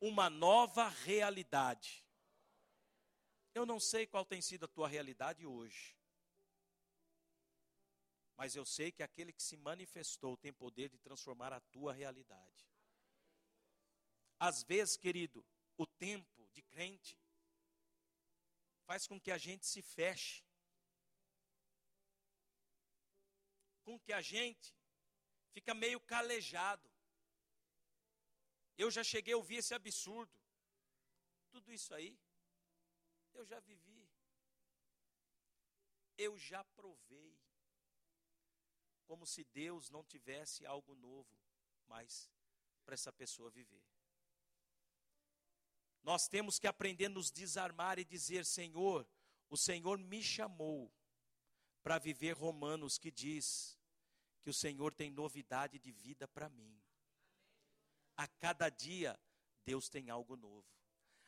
uma 0.02 0.28
nova 0.28 0.86
realidade. 0.86 2.04
Eu 3.54 3.64
não 3.64 3.80
sei 3.80 4.06
qual 4.06 4.26
tem 4.26 4.42
sido 4.42 4.66
a 4.66 4.68
tua 4.68 4.86
realidade 4.86 5.46
hoje. 5.46 5.96
Mas 8.36 8.54
eu 8.54 8.66
sei 8.66 8.92
que 8.92 9.02
aquele 9.02 9.32
que 9.32 9.42
se 9.42 9.56
manifestou 9.56 10.36
tem 10.36 10.52
poder 10.52 10.90
de 10.90 10.98
transformar 10.98 11.54
a 11.54 11.60
tua 11.60 11.94
realidade. 11.94 12.70
Às 14.38 14.62
vezes, 14.62 14.98
querido, 14.98 15.42
o 15.78 15.86
tempo 15.86 16.46
de 16.52 16.62
crente 16.62 17.18
faz 18.84 19.06
com 19.06 19.18
que 19.18 19.30
a 19.30 19.38
gente 19.38 19.66
se 19.66 19.80
feche, 19.80 20.44
com 23.88 23.98
que 23.98 24.12
a 24.12 24.20
gente 24.20 24.76
fica 25.54 25.72
meio 25.72 25.98
calejado. 25.98 26.86
Eu 28.76 28.90
já 28.90 29.02
cheguei 29.02 29.32
a 29.32 29.36
ouvir 29.38 29.56
esse 29.56 29.72
absurdo. 29.72 30.30
Tudo 31.50 31.72
isso 31.72 31.94
aí, 31.94 32.18
eu 33.32 33.46
já 33.46 33.58
vivi. 33.60 34.06
Eu 36.18 36.36
já 36.36 36.62
provei. 36.64 37.34
Como 39.06 39.26
se 39.26 39.42
Deus 39.44 39.88
não 39.88 40.04
tivesse 40.04 40.66
algo 40.66 40.94
novo 40.94 41.34
mais 41.86 42.30
para 42.84 42.92
essa 42.92 43.10
pessoa 43.10 43.48
viver. 43.48 43.82
Nós 46.02 46.28
temos 46.28 46.58
que 46.58 46.66
aprender 46.66 47.06
a 47.06 47.16
nos 47.18 47.30
desarmar 47.30 47.98
e 47.98 48.04
dizer: 48.04 48.44
Senhor, 48.44 49.08
o 49.48 49.56
Senhor 49.56 49.96
me 49.96 50.22
chamou 50.22 50.92
para 51.82 51.98
viver 51.98 52.32
Romanos 52.32 52.98
que 52.98 53.10
diz 53.10 53.77
que 54.48 54.50
o 54.50 54.54
Senhor 54.54 54.94
tem 54.94 55.10
novidade 55.10 55.78
de 55.78 55.92
vida 55.92 56.26
para 56.26 56.48
mim. 56.48 56.74
A 58.16 58.26
cada 58.26 58.70
dia, 58.70 59.14
Deus 59.62 59.90
tem 59.90 60.08
algo 60.08 60.36
novo. 60.36 60.64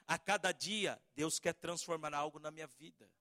A 0.07 0.19
cada 0.19 0.53
dia, 0.53 0.99
Deus 1.15 1.39
quer 1.39 1.53
transformar 1.53 2.15
algo 2.15 2.39
na 2.39 2.51
minha 2.51 2.67
vida. 2.67 3.13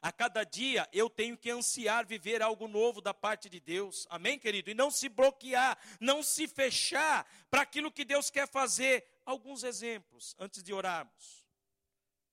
A 0.00 0.12
cada 0.12 0.44
dia 0.44 0.88
eu 0.92 1.10
tenho 1.10 1.36
que 1.36 1.50
ansiar 1.50 2.06
viver 2.06 2.40
algo 2.40 2.68
novo 2.68 3.00
da 3.00 3.12
parte 3.12 3.48
de 3.48 3.58
Deus. 3.58 4.06
Amém, 4.10 4.38
querido? 4.38 4.70
E 4.70 4.74
não 4.74 4.92
se 4.92 5.08
bloquear, 5.08 5.76
não 5.98 6.22
se 6.22 6.46
fechar 6.46 7.28
para 7.50 7.62
aquilo 7.62 7.90
que 7.90 8.04
Deus 8.04 8.30
quer 8.30 8.46
fazer. 8.46 9.04
Alguns 9.26 9.64
exemplos 9.64 10.36
antes 10.38 10.62
de 10.62 10.72
orarmos. 10.72 11.44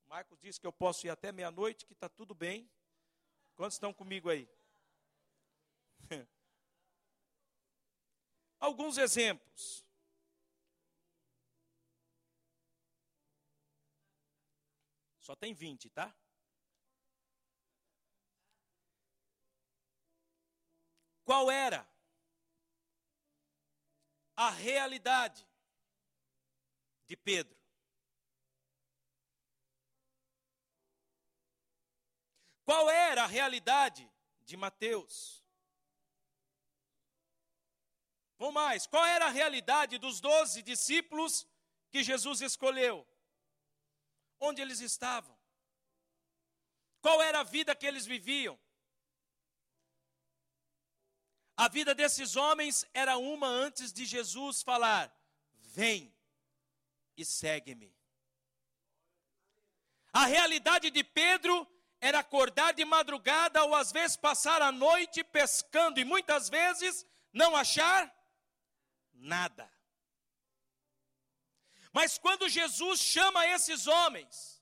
Marcos 0.06 0.40
disse 0.40 0.62
que 0.62 0.68
eu 0.68 0.74
posso 0.74 1.08
ir 1.08 1.10
até 1.10 1.32
meia-noite, 1.32 1.88
que 1.88 1.94
está 1.94 2.08
tudo 2.08 2.36
bem. 2.36 2.70
Quantos 3.56 3.78
estão 3.78 3.92
comigo 3.92 4.30
aí? 4.30 4.48
Alguns 8.66 8.98
exemplos. 8.98 9.86
Só 15.20 15.36
tem 15.36 15.54
20, 15.54 15.88
tá? 15.92 16.12
Qual 21.24 21.52
era 21.52 21.88
a 24.36 24.50
realidade 24.50 25.48
de 27.06 27.16
Pedro? 27.16 27.56
Qual 32.64 32.90
era 32.90 33.26
a 33.26 33.28
realidade 33.28 34.12
de 34.42 34.58
Mateus? 34.58 35.45
Vamos 38.38 38.54
mais, 38.54 38.86
qual 38.86 39.06
era 39.06 39.26
a 39.28 39.30
realidade 39.30 39.98
dos 39.98 40.20
doze 40.20 40.62
discípulos 40.62 41.48
que 41.90 42.04
Jesus 42.04 42.42
escolheu? 42.42 43.08
Onde 44.40 44.62
eles 44.62 44.82
estavam? 44.82 45.36
Qual 47.02 47.22
era 47.22 47.40
a 47.40 47.44
vida 47.44 47.76
que 47.76 47.86
eles 47.86 48.06
viviam? 48.06 48.60
A 51.56 51.70
vida 51.70 51.96
desses 51.96 52.36
homens 52.36 52.86
era 52.94 53.18
uma 53.18 53.48
antes 53.48 53.94
de 53.94 54.06
Jesus 54.06 54.62
falar: 54.62 55.16
Vem 55.54 56.14
e 57.16 57.24
segue-me. 57.24 57.96
A 60.12 60.26
realidade 60.26 60.90
de 60.92 61.04
Pedro 61.04 61.68
era 62.02 62.20
acordar 62.20 62.74
de 62.74 62.84
madrugada 62.84 63.64
ou 63.64 63.74
às 63.74 63.92
vezes 63.92 64.18
passar 64.18 64.62
a 64.62 64.72
noite 64.72 65.24
pescando 65.24 66.00
e 66.00 66.06
muitas 66.06 66.50
vezes 66.50 67.06
não 67.32 67.56
achar 67.56 68.14
nada. 69.16 69.72
Mas 71.92 72.18
quando 72.18 72.50
Jesus 72.50 73.00
chama 73.00 73.48
esses 73.48 73.88
homens 73.88 74.62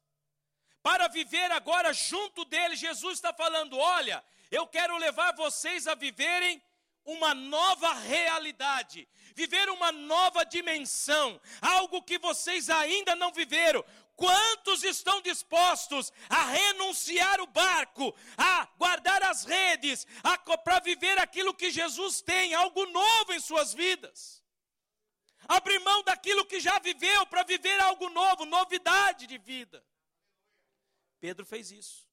para 0.84 1.08
viver 1.08 1.52
agora 1.52 1.92
junto 1.94 2.46
dele, 2.46 2.76
Jesus 2.76 3.16
está 3.16 3.34
falando: 3.34 3.78
olha, 3.78 4.24
eu 4.52 4.68
quero 4.68 4.96
levar 4.98 5.34
vocês 5.34 5.88
a 5.88 5.96
viverem 5.96 6.62
uma 7.06 7.34
nova 7.34 7.94
realidade, 7.94 9.08
viver 9.36 9.68
uma 9.70 9.92
nova 9.92 10.46
dimensão, 10.46 11.42
algo 11.62 12.04
que 12.04 12.20
vocês 12.20 12.70
ainda 12.70 13.16
não 13.16 13.32
viveram. 13.32 13.84
Quantos 14.16 14.84
estão 14.84 15.20
dispostos 15.22 16.13
a 16.30 16.44
renunciar 16.46 17.42
o 17.42 17.48
barco, 17.48 18.16
a 18.38 18.66
guardar 18.78 19.24
as 19.24 19.44
redes, 19.44 20.06
para 20.63 20.80
viver 20.80 21.18
aquilo 21.18 21.54
que 21.54 21.72
Jesus 21.72 22.22
tem, 22.22 22.54
algo 22.54 22.86
novo 22.86 23.34
em 23.34 23.39
suas 23.39 23.74
vidas? 23.74 24.43
Abrir 25.48 25.80
mão 25.80 26.04
daquilo 26.04 26.46
que 26.46 26.60
já 26.60 26.80
viveu 26.80 27.26
para 27.28 27.44
viver 27.44 27.80
algo 27.82 28.10
novo, 28.10 28.46
novidade 28.46 29.28
de 29.28 29.38
vida. 29.38 29.86
Pedro 31.20 31.46
fez 31.46 31.72
isso. 31.72 32.08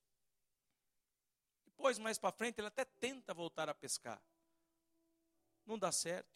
Depois, 1.64 1.98
mais 1.98 2.18
para 2.18 2.32
frente, 2.32 2.58
ele 2.58 2.68
até 2.68 2.84
tenta 2.84 3.32
voltar 3.32 3.68
a 3.68 3.74
pescar 3.74 4.20
não 5.70 5.78
dá 5.78 5.92
certo. 5.92 6.28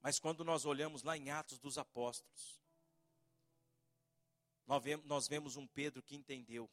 Mas 0.00 0.18
quando 0.18 0.44
nós 0.44 0.64
olhamos 0.64 1.02
lá 1.02 1.16
em 1.16 1.30
Atos 1.30 1.58
dos 1.58 1.76
Apóstolos, 1.76 2.58
nós 5.04 5.28
vemos 5.28 5.56
um 5.56 5.66
Pedro 5.66 6.02
que 6.02 6.14
entendeu 6.14 6.70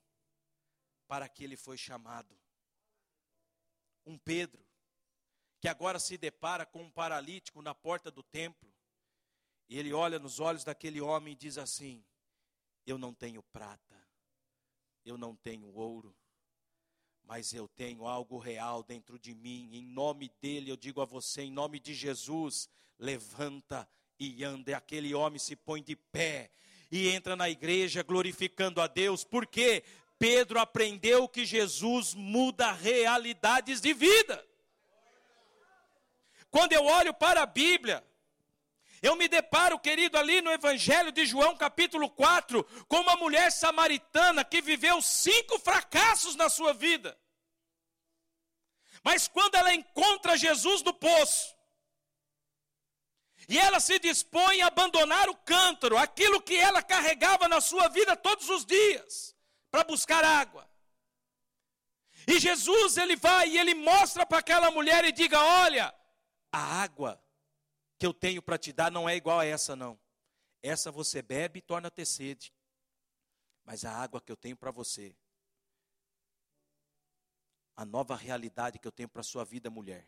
para 1.08 1.28
que 1.28 1.44
ele 1.44 1.58
foi 1.58 1.78
chamado. 1.78 2.38
Um 4.06 4.18
Pedro 4.18 4.65
que 5.66 5.70
agora 5.70 5.98
se 5.98 6.16
depara 6.16 6.64
com 6.64 6.84
um 6.84 6.92
paralítico 6.92 7.60
na 7.60 7.74
porta 7.74 8.12
do 8.12 8.22
templo. 8.22 8.72
E 9.68 9.80
ele 9.80 9.92
olha 9.94 10.20
nos 10.20 10.40
olhos 10.40 10.64
daquele 10.64 11.02
homem 11.02 11.34
e 11.34 11.36
diz 11.36 11.58
assim: 11.58 12.06
Eu 12.86 13.00
não 13.00 13.16
tenho 13.16 13.42
prata, 13.42 14.00
eu 15.04 15.18
não 15.18 15.36
tenho 15.36 15.74
ouro, 15.74 16.16
mas 17.24 17.52
eu 17.52 17.68
tenho 17.68 18.06
algo 18.06 18.38
real 18.38 18.84
dentro 18.84 19.18
de 19.18 19.34
mim. 19.34 19.72
Em 19.74 19.82
nome 19.82 20.32
dele, 20.40 20.70
eu 20.70 20.78
digo 20.78 21.02
a 21.02 21.06
você, 21.06 21.42
em 21.42 21.52
nome 21.52 21.80
de 21.80 21.96
Jesus, 21.96 22.70
levanta 23.00 23.90
e 24.20 24.44
anda. 24.44 24.70
E 24.70 24.74
aquele 24.76 25.16
homem 25.16 25.40
se 25.40 25.56
põe 25.56 25.82
de 25.82 25.96
pé 25.96 26.52
e 26.92 27.10
entra 27.10 27.36
na 27.36 27.50
igreja 27.50 28.04
glorificando 28.04 28.80
a 28.80 28.86
Deus, 28.86 29.24
porque 29.24 29.84
Pedro 30.20 30.60
aprendeu 30.60 31.28
que 31.28 31.44
Jesus 31.44 32.14
muda 32.14 32.72
realidades 32.72 33.82
de 33.82 33.96
vida. 33.96 34.46
Quando 36.56 36.72
eu 36.72 36.86
olho 36.86 37.14
para 37.14 37.42
a 37.42 37.46
Bíblia, 37.46 38.02
eu 39.02 39.14
me 39.18 39.28
deparo, 39.28 39.78
querido, 39.78 40.18
ali 40.18 40.40
no 40.40 40.50
Evangelho 40.50 41.12
de 41.12 41.26
João, 41.26 41.58
capítulo 41.58 42.10
4, 42.10 42.64
com 42.88 43.02
uma 43.02 43.18
mulher 43.18 43.52
samaritana 43.52 44.42
que 44.46 44.62
viveu 44.62 45.02
cinco 45.02 45.60
fracassos 45.60 46.38
na 46.38 46.48
sua 46.48 46.74
vida. 46.74 47.20
Mas 49.04 49.28
quando 49.28 49.56
ela 49.56 49.76
encontra 49.76 50.38
Jesus 50.38 50.82
no 50.82 50.94
poço, 50.94 51.54
e 53.50 53.60
ela 53.60 53.82
se 53.82 54.00
dispõe 54.00 54.62
a 54.62 54.68
abandonar 54.68 55.28
o 55.28 55.36
cântaro, 55.36 55.98
aquilo 55.98 56.42
que 56.42 56.56
ela 56.56 56.82
carregava 56.82 57.50
na 57.50 57.60
sua 57.60 57.90
vida 57.90 58.16
todos 58.16 58.48
os 58.48 58.66
dias, 58.66 59.36
para 59.70 59.84
buscar 59.84 60.24
água. 60.24 60.66
E 62.26 62.40
Jesus, 62.40 62.96
ele 62.96 63.18
vai 63.18 63.50
e 63.50 63.58
ele 63.58 63.76
mostra 63.76 64.26
para 64.26 64.38
aquela 64.38 64.72
mulher 64.72 65.04
e 65.04 65.12
diga: 65.12 65.38
Olha, 65.44 65.94
a 66.56 66.60
água 66.60 67.22
que 68.00 68.06
eu 68.06 68.14
tenho 68.14 68.42
para 68.42 68.58
te 68.58 68.72
dar 68.72 68.90
não 68.90 69.10
é 69.10 69.16
igual 69.18 69.40
a 69.40 69.46
essa, 69.46 69.76
não. 69.76 70.00
Essa 70.64 70.90
você 70.90 71.22
bebe 71.22 71.60
e 71.60 71.62
torna 71.62 71.92
ter 71.92 72.06
sede. 72.06 72.54
Mas 73.66 73.84
a 73.84 73.92
água 73.92 74.22
que 74.22 74.32
eu 74.32 74.38
tenho 74.38 74.56
para 74.56 74.72
você, 74.72 75.14
a 77.76 77.84
nova 77.84 78.16
realidade 78.16 78.80
que 78.80 78.88
eu 78.88 78.92
tenho 78.92 79.10
para 79.10 79.20
a 79.20 79.24
sua 79.24 79.44
vida, 79.44 79.70
mulher, 79.70 80.08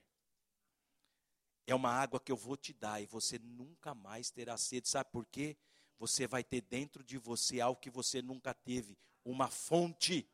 é 1.66 1.76
uma 1.76 1.92
água 1.92 2.18
que 2.18 2.32
eu 2.32 2.38
vou 2.38 2.56
te 2.56 2.72
dar 2.72 3.02
e 3.02 3.06
você 3.06 3.38
nunca 3.38 3.94
mais 3.94 4.32
terá 4.32 4.58
sede. 4.58 4.88
Sabe 4.88 5.12
por 5.12 5.26
quê? 5.26 5.58
Você 6.00 6.28
vai 6.28 6.46
ter 6.46 6.62
dentro 6.62 7.04
de 7.04 7.18
você 7.18 7.60
algo 7.60 7.82
que 7.82 7.90
você 7.90 8.22
nunca 8.22 8.54
teve, 8.54 8.98
uma 9.26 9.50
fonte 9.50 10.26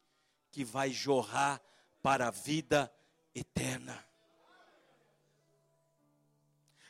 que 0.52 0.64
vai 0.64 0.92
jorrar 0.92 1.60
para 2.04 2.28
a 2.28 2.32
vida 2.32 2.94
eterna. 3.34 4.13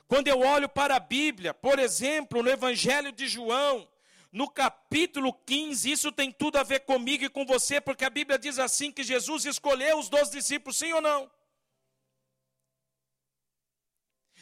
Quando 0.07 0.27
eu 0.27 0.39
olho 0.39 0.69
para 0.69 0.95
a 0.95 0.99
Bíblia, 0.99 1.53
por 1.53 1.79
exemplo, 1.79 2.43
no 2.43 2.49
Evangelho 2.49 3.11
de 3.11 3.27
João, 3.27 3.87
no 4.31 4.49
capítulo 4.49 5.31
15, 5.31 5.91
isso 5.91 6.11
tem 6.11 6.31
tudo 6.31 6.57
a 6.57 6.63
ver 6.63 6.81
comigo 6.81 7.23
e 7.23 7.29
com 7.29 7.45
você, 7.45 7.79
porque 7.79 8.03
a 8.03 8.09
Bíblia 8.09 8.37
diz 8.37 8.59
assim: 8.59 8.91
que 8.91 9.03
Jesus 9.03 9.45
escolheu 9.45 9.97
os 9.97 10.09
doze 10.09 10.31
discípulos, 10.31 10.77
sim 10.77 10.91
ou 10.93 11.01
não? 11.01 11.29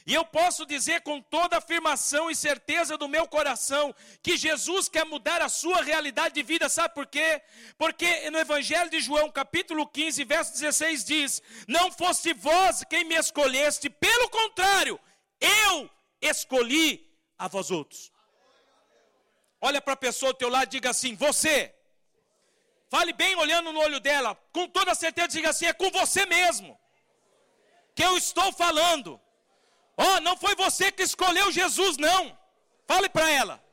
E 0.06 0.14
eu 0.16 0.26
posso 0.26 0.66
dizer 0.66 1.02
com 1.02 1.22
toda 1.22 1.58
afirmação 1.58 2.30
e 2.32 2.36
certeza 2.36 2.98
do 2.98 3.08
meu 3.08 3.28
coração 3.28 3.94
que 4.24 4.36
Jesus 4.36 4.90
quer 4.90 5.06
mudar 5.06 5.42
a 5.42 5.50
sua 5.50 5.84
realidade 5.84 6.34
de 6.34 6.42
vida, 6.42 6.68
sabe 6.70 6.96
por 6.96 7.06
quê? 7.06 7.42
Porque 7.78 8.30
no 8.32 8.40
Evangelho 8.40 8.90
de 8.90 9.00
João, 9.00 9.30
capítulo 9.30 9.86
15, 9.86 10.24
verso 10.24 10.54
16 10.54 11.06
diz: 11.06 11.42
Não 11.68 11.92
foste 11.92 12.34
vós 12.34 12.84
quem 12.90 13.04
me 13.04 13.16
escolheste, 13.16 13.90
pelo 13.90 14.30
contrário, 14.30 15.00
eu 15.42 15.90
escolhi 16.22 17.12
a 17.38 17.48
vós 17.48 17.72
outros. 17.72 18.12
Olha 19.60 19.82
para 19.82 19.94
a 19.94 19.98
pessoa 19.98 20.34
do 20.34 20.38
teu 20.38 20.50
lado 20.50 20.68
e 20.68 20.72
diga 20.72 20.92
assim: 20.92 21.16
Você. 21.16 21.74
Fale 22.90 23.14
bem 23.14 23.36
olhando 23.36 23.72
no 23.72 23.80
olho 23.80 24.00
dela, 24.02 24.36
com 24.52 24.68
toda 24.68 24.94
certeza, 24.94 25.30
diga 25.30 25.50
assim: 25.50 25.66
É 25.66 25.74
com 25.74 25.90
você 25.92 26.26
mesmo 26.26 26.80
que 27.96 28.04
eu 28.04 28.18
estou 28.18 28.52
falando. 28.54 29.20
Ó, 29.98 30.16
oh, 30.16 30.20
não 30.22 30.36
foi 30.38 30.56
você 30.56 30.92
que 30.92 31.04
escolheu 31.04 31.52
Jesus, 31.52 31.98
não. 31.98 32.38
Fale 32.88 33.10
para 33.10 33.30
ela. 33.30 33.64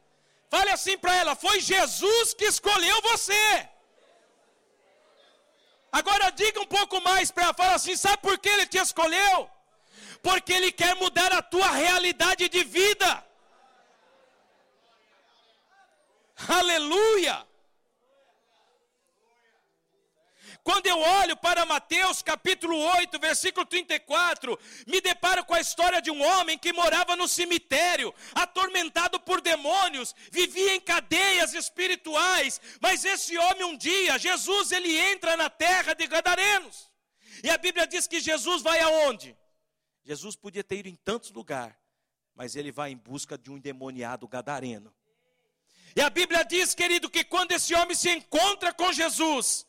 Fale 0.51 0.71
assim 0.71 0.97
para 0.99 1.15
ela: 1.15 1.35
foi 1.35 1.61
Jesus 1.61 2.35
que 2.35 2.45
escolheu 2.45 3.01
você. 3.03 3.69
Agora 5.91 6.31
diga 6.31 6.61
um 6.61 6.67
pouco 6.67 7.01
mais 7.01 7.31
para 7.31 7.45
ela. 7.45 7.55
Fala 7.55 7.75
assim: 7.75 7.97
sabe 7.97 8.19
por 8.19 8.39
que 8.39 8.49
ele 8.49 8.67
te 8.67 8.79
escolheu? 8.79 9.51
Porque 10.23 10.53
ele 10.53 10.73
quer 10.73 10.95
mudar 10.97 11.33
a 11.33 11.43
tua 11.43 11.71
realidade 11.71 12.49
de 12.49 12.65
vida. 12.65 13.25
Aleluia! 16.49 17.49
Quando 20.69 20.87
eu 20.87 20.99
olho 20.99 21.35
para 21.35 21.65
Mateus 21.65 22.21
capítulo 22.21 22.77
8, 22.77 23.19
versículo 23.19 23.65
34, 23.65 24.59
me 24.87 25.01
deparo 25.01 25.43
com 25.47 25.55
a 25.55 25.61
história 25.63 26.03
de 26.03 26.11
um 26.11 26.23
homem 26.23 26.59
que 26.59 26.75
morava 26.75 27.17
no 27.17 27.27
cemitério, 27.27 28.15
atormentado 28.35 29.19
por 29.19 29.41
demônios, 29.41 30.15
vivia 30.31 30.75
em 30.75 30.81
cadeias 30.81 31.55
espirituais, 31.55 32.61
mas 32.83 33.03
esse 33.03 33.39
homem 33.39 33.65
um 33.65 33.79
dia, 33.79 34.19
Jesus, 34.19 34.71
ele 34.71 34.95
entra 34.95 35.39
na 35.39 35.49
terra 35.49 35.95
de 35.95 36.07
Gadarenos. 36.07 36.91
E 37.43 37.49
a 37.49 37.57
Bíblia 37.57 37.87
diz 37.87 38.07
que 38.07 38.21
Jesus 38.21 38.61
vai 38.61 38.79
aonde? 38.81 39.35
Jesus 40.09 40.35
podia 40.35 40.65
ter 40.65 40.79
ido 40.79 40.89
em 40.89 40.95
tantos 40.95 41.31
lugares, 41.31 41.77
mas 42.35 42.57
ele 42.57 42.73
vai 42.73 42.91
em 42.91 42.97
busca 42.97 43.37
de 43.37 43.51
um 43.51 43.59
endemoniado 43.59 44.27
gadareno. 44.27 44.91
E 45.95 46.01
a 46.01 46.09
Bíblia 46.09 46.43
diz, 46.45 46.75
querido, 46.75 47.11
que 47.11 47.23
quando 47.23 47.53
esse 47.53 47.75
homem 47.75 47.95
se 47.95 48.09
encontra 48.09 48.73
com 48.73 48.91
Jesus, 48.91 49.67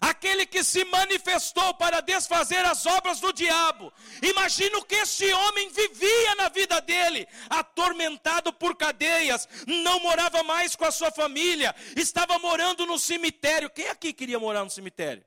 aquele 0.00 0.46
que 0.46 0.62
se 0.62 0.84
manifestou 0.84 1.74
para 1.74 2.00
desfazer 2.00 2.64
as 2.64 2.86
obras 2.86 3.18
do 3.18 3.32
diabo. 3.32 3.92
Imagina 4.22 4.78
o 4.78 4.84
que 4.84 4.94
esse 4.94 5.32
homem 5.32 5.68
vivia 5.70 6.36
na 6.36 6.48
vida 6.48 6.80
dele, 6.80 7.26
atormentado 7.48 8.52
por 8.52 8.76
cadeias, 8.76 9.48
não 9.66 9.98
morava 9.98 10.44
mais 10.44 10.76
com 10.76 10.84
a 10.84 10.92
sua 10.92 11.10
família, 11.10 11.74
estava 11.96 12.38
morando 12.38 12.86
no 12.86 12.96
cemitério. 12.96 13.68
Quem 13.68 13.88
aqui 13.88 14.12
queria 14.12 14.38
morar 14.38 14.62
no 14.62 14.70
cemitério? 14.70 15.24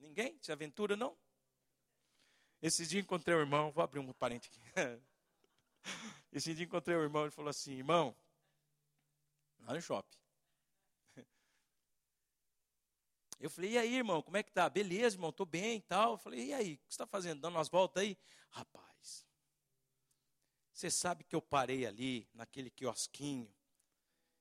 Ninguém? 0.00 0.36
Se 0.42 0.50
aventura 0.50 0.96
não? 0.96 1.16
Esse 2.62 2.86
dia 2.86 3.00
encontrei 3.00 3.34
o 3.34 3.40
irmão, 3.40 3.70
vou 3.70 3.82
abrir 3.82 3.98
um 4.00 4.12
parente 4.12 4.48
aqui. 4.48 4.60
Esse 6.32 6.54
dia 6.54 6.66
encontrei 6.66 6.94
o 6.96 7.02
irmão, 7.02 7.22
ele 7.22 7.30
falou 7.30 7.48
assim: 7.48 7.72
irmão, 7.72 8.14
lá 9.60 9.74
no 9.74 9.80
shopping. 9.80 10.18
Eu 13.40 13.48
falei, 13.48 13.72
e 13.72 13.78
aí, 13.78 13.94
irmão, 13.96 14.20
como 14.22 14.36
é 14.36 14.42
que 14.42 14.52
tá? 14.52 14.68
Beleza, 14.68 15.16
irmão, 15.16 15.32
tô 15.32 15.46
bem 15.46 15.78
e 15.78 15.80
tal. 15.80 16.12
Eu 16.12 16.18
falei, 16.18 16.48
e 16.48 16.52
aí, 16.52 16.74
o 16.74 16.78
que 16.78 16.84
você 16.84 16.90
está 16.90 17.06
fazendo? 17.06 17.40
Dando 17.40 17.54
umas 17.54 17.70
voltas 17.70 18.02
aí? 18.02 18.18
Rapaz, 18.50 19.26
você 20.72 20.90
sabe 20.90 21.24
que 21.24 21.34
eu 21.34 21.42
parei 21.42 21.86
ali, 21.86 22.28
naquele 22.34 22.70
quiosquinho, 22.70 23.50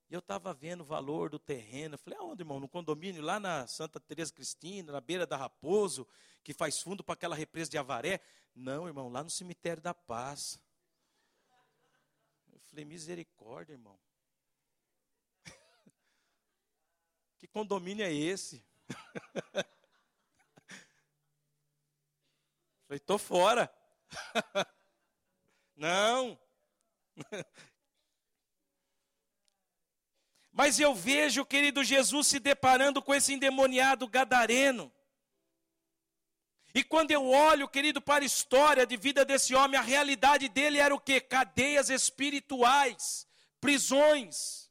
e 0.09 0.13
eu 0.13 0.19
estava 0.19 0.53
vendo 0.53 0.81
o 0.81 0.85
valor 0.85 1.29
do 1.29 1.37
terreno. 1.37 1.93
Eu 1.93 1.99
falei, 1.99 2.17
aonde, 2.17 2.41
irmão? 2.41 2.59
No 2.59 2.67
condomínio, 2.67 3.21
lá 3.21 3.39
na 3.39 3.67
Santa 3.67 3.99
Teresa 3.99 4.33
Cristina, 4.33 4.91
na 4.91 4.99
beira 4.99 5.27
da 5.27 5.37
Raposo, 5.37 6.07
que 6.43 6.51
faz 6.51 6.81
fundo 6.81 7.03
para 7.03 7.13
aquela 7.13 7.35
represa 7.35 7.69
de 7.69 7.77
Avaré. 7.77 8.19
Não, 8.55 8.87
irmão, 8.87 9.07
lá 9.09 9.23
no 9.23 9.29
cemitério 9.29 9.83
da 9.83 9.93
Paz. 9.93 10.59
Eu 12.51 12.59
falei, 12.61 12.85
misericórdia, 12.85 13.73
irmão. 13.73 13.99
que 17.37 17.47
condomínio 17.47 18.03
é 18.03 18.11
esse? 18.11 18.65
Falei, 22.87 22.97
estou 22.97 23.19
fora. 23.19 23.71
Não. 25.75 26.39
Mas 30.59 30.77
eu 30.77 30.93
vejo, 30.93 31.45
querido 31.45 31.85
Jesus, 31.85 32.27
se 32.27 32.37
deparando 32.37 33.01
com 33.01 33.15
esse 33.15 33.31
endemoniado 33.31 34.05
gadareno. 34.09 34.91
E 36.75 36.83
quando 36.83 37.11
eu 37.11 37.29
olho, 37.29 37.65
querido, 37.65 38.01
para 38.01 38.25
a 38.25 38.27
história 38.27 38.85
de 38.85 38.97
vida 38.97 39.23
desse 39.23 39.55
homem, 39.55 39.79
a 39.79 39.81
realidade 39.81 40.49
dele 40.49 40.77
era 40.77 40.93
o 40.93 40.99
que? 40.99 41.21
Cadeias 41.21 41.89
espirituais, 41.89 43.25
prisões. 43.61 44.69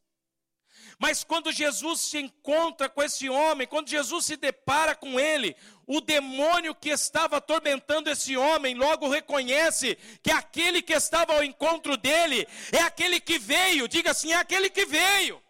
Mas 0.98 1.24
quando 1.24 1.50
Jesus 1.50 2.00
se 2.02 2.18
encontra 2.18 2.90
com 2.90 3.02
esse 3.02 3.30
homem, 3.30 3.66
quando 3.66 3.88
Jesus 3.88 4.26
se 4.26 4.36
depara 4.36 4.94
com 4.94 5.18
ele, 5.18 5.56
o 5.86 6.02
demônio 6.02 6.74
que 6.74 6.90
estava 6.90 7.38
atormentando 7.38 8.10
esse 8.10 8.36
homem 8.36 8.74
logo 8.74 9.08
reconhece 9.08 9.96
que 10.22 10.30
aquele 10.30 10.82
que 10.82 10.92
estava 10.92 11.32
ao 11.32 11.42
encontro 11.42 11.96
dele 11.96 12.46
é 12.72 12.82
aquele 12.82 13.18
que 13.18 13.38
veio, 13.38 13.88
diga 13.88 14.10
assim, 14.10 14.34
é 14.34 14.36
aquele 14.36 14.68
que 14.68 14.84
veio 14.84 15.47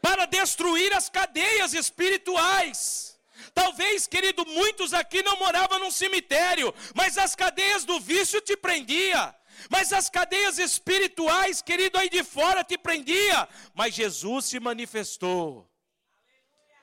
para 0.00 0.26
destruir 0.26 0.92
as 0.92 1.08
cadeias 1.08 1.74
espirituais. 1.74 3.18
Talvez, 3.54 4.06
querido, 4.06 4.44
muitos 4.46 4.92
aqui 4.92 5.22
não 5.22 5.36
moravam 5.38 5.78
num 5.78 5.90
cemitério, 5.90 6.74
mas 6.94 7.18
as 7.18 7.34
cadeias 7.34 7.84
do 7.84 7.98
vício 7.98 8.40
te 8.40 8.56
prendia. 8.56 9.34
Mas 9.68 9.92
as 9.92 10.08
cadeias 10.08 10.58
espirituais, 10.58 11.60
querido, 11.60 11.98
aí 11.98 12.08
de 12.08 12.24
fora 12.24 12.64
te 12.64 12.78
prendia. 12.78 13.48
Mas 13.74 13.94
Jesus 13.94 14.46
se 14.46 14.58
manifestou. 14.60 15.68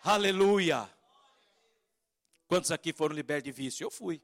Aleluia. 0.04 0.76
Aleluia. 0.76 0.98
Quantos 2.48 2.72
aqui 2.72 2.94
foram 2.94 3.14
libertos 3.14 3.44
de 3.44 3.52
vício? 3.52 3.84
Eu 3.84 3.92
fui. 3.92 4.22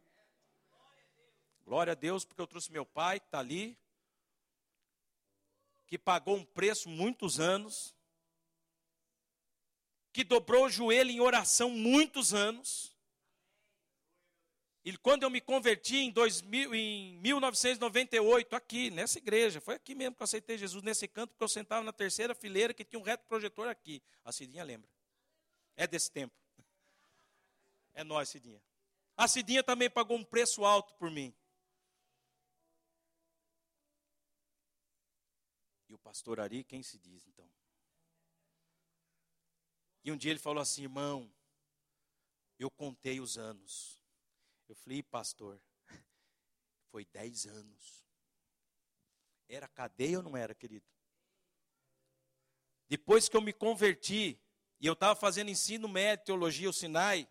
Glória 1.66 1.92
a 1.92 1.96
Deus, 1.96 2.24
porque 2.24 2.42
eu 2.42 2.48
trouxe 2.48 2.72
meu 2.72 2.86
pai, 2.86 3.20
que 3.20 3.26
está 3.26 3.40
ali, 3.40 3.78
que 5.86 5.98
pagou 5.98 6.38
um 6.38 6.46
preço 6.46 6.90
muitos 6.90 7.40
anos, 7.40 7.94
que 10.14 10.24
dobrou 10.24 10.68
o 10.68 10.70
joelho 10.70 11.10
em 11.10 11.20
oração 11.20 11.72
muitos 11.72 12.34
anos, 12.34 12.94
e 14.86 14.98
quando 14.98 15.24
eu 15.24 15.30
me 15.30 15.40
converti 15.40 15.96
em, 15.96 16.12
2000, 16.12 16.76
em 16.76 17.18
1998, 17.20 18.54
aqui, 18.54 18.90
nessa 18.90 19.18
igreja, 19.18 19.62
foi 19.62 19.76
aqui 19.76 19.96
mesmo 19.96 20.16
que 20.16 20.22
eu 20.22 20.26
aceitei 20.26 20.58
Jesus, 20.58 20.84
nesse 20.84 21.08
canto, 21.08 21.30
porque 21.30 21.44
eu 21.44 21.48
sentava 21.48 21.84
na 21.86 21.94
terceira 21.94 22.36
fileira 22.36 22.74
que 22.74 22.84
tinha 22.84 23.00
um 23.00 23.04
reto 23.04 23.26
projetor 23.26 23.68
aqui. 23.70 24.04
A 24.26 24.32
Cidinha 24.34 24.62
lembra. 24.64 24.90
É 25.78 25.88
desse 25.88 26.12
tempo. 26.12 26.36
É 27.94 28.04
nós, 28.04 28.28
Cidinha. 28.28 28.62
A 29.16 29.26
Cidinha 29.26 29.64
também 29.64 29.90
pagou 29.90 30.18
um 30.18 30.24
preço 30.24 30.66
alto 30.66 30.94
por 30.96 31.10
mim. 31.10 31.34
E 35.88 35.94
o 35.94 35.98
pastor 35.98 36.42
Ari, 36.42 36.66
quem 36.66 36.84
se 36.84 36.98
diz 37.00 37.26
então? 37.26 37.50
E 40.04 40.12
um 40.12 40.18
dia 40.18 40.32
ele 40.32 40.40
falou 40.40 40.62
assim, 40.62 40.84
irmão, 40.84 41.32
eu 42.60 42.70
contei 42.70 43.20
os 43.20 43.38
anos. 43.38 44.02
Eu 44.68 44.76
falei, 44.76 45.02
pastor, 45.02 45.62
foi 46.92 47.06
dez 47.06 47.46
anos. 47.46 48.04
Era 49.48 49.68
cadeia 49.68 50.18
ou 50.18 50.24
não 50.24 50.36
era, 50.36 50.54
querido? 50.54 50.86
Depois 52.88 53.30
que 53.30 53.38
eu 53.38 53.42
me 53.42 53.54
converti, 53.54 54.40
e 54.80 54.86
eu 54.86 54.94
estava 54.94 55.16
fazendo 55.16 55.50
ensino 55.50 55.88
médio, 55.88 56.26
teologia, 56.26 56.70
o 56.70 56.74
Sinai, 56.74 57.28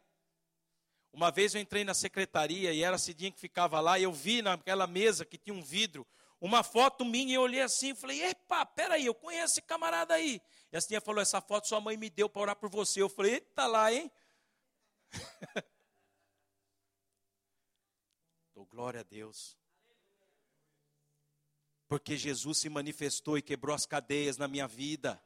uma 1.12 1.31
vez 1.31 1.55
eu 1.55 1.61
entrei 1.61 1.85
na 1.85 1.95
secretaria 1.95 2.73
e 2.73 2.83
era 2.83 2.97
a 2.97 2.99
Cidinha 2.99 3.31
que 3.31 3.39
ficava 3.39 3.79
lá, 3.81 3.99
e 3.99 4.05
eu 4.05 4.12
vi 4.12 4.41
naquela 4.41 4.87
mesa 4.87 5.27
que 5.27 5.37
tinha 5.37 5.55
um 5.55 5.62
vidro, 5.62 6.07
uma 6.43 6.62
foto 6.64 7.05
minha, 7.05 7.30
e 7.30 7.34
eu 7.34 7.43
olhei 7.43 7.61
assim 7.61 7.90
e 7.90 7.95
falei, 7.95 8.20
epa, 8.22 8.66
peraí, 8.66 9.07
eu 9.07 9.14
conheço 9.14 9.55
esse 9.55 9.62
camarada 9.62 10.14
aí. 10.14 10.43
E 10.72 10.76
a 10.76 10.80
Cidinha 10.80 11.01
falou, 11.01 11.22
essa 11.22 11.40
foto 11.40 11.68
sua 11.68 11.80
mãe 11.80 11.97
me 11.97 12.11
deu 12.11 12.28
para 12.28 12.43
orar 12.43 12.57
por 12.57 12.68
você. 12.68 13.01
Eu 13.01 13.09
falei, 13.09 13.34
eita 13.34 13.66
lá, 13.66 13.93
hein? 13.93 14.11
Glória 18.72 19.01
a 19.01 19.03
Deus. 19.03 19.55
Porque 21.86 22.16
Jesus 22.16 22.59
se 22.59 22.70
manifestou 22.70 23.36
e 23.36 23.43
quebrou 23.43 23.76
as 23.76 23.84
cadeias 23.84 24.38
na 24.38 24.49
minha 24.49 24.66
vida. 24.66 25.22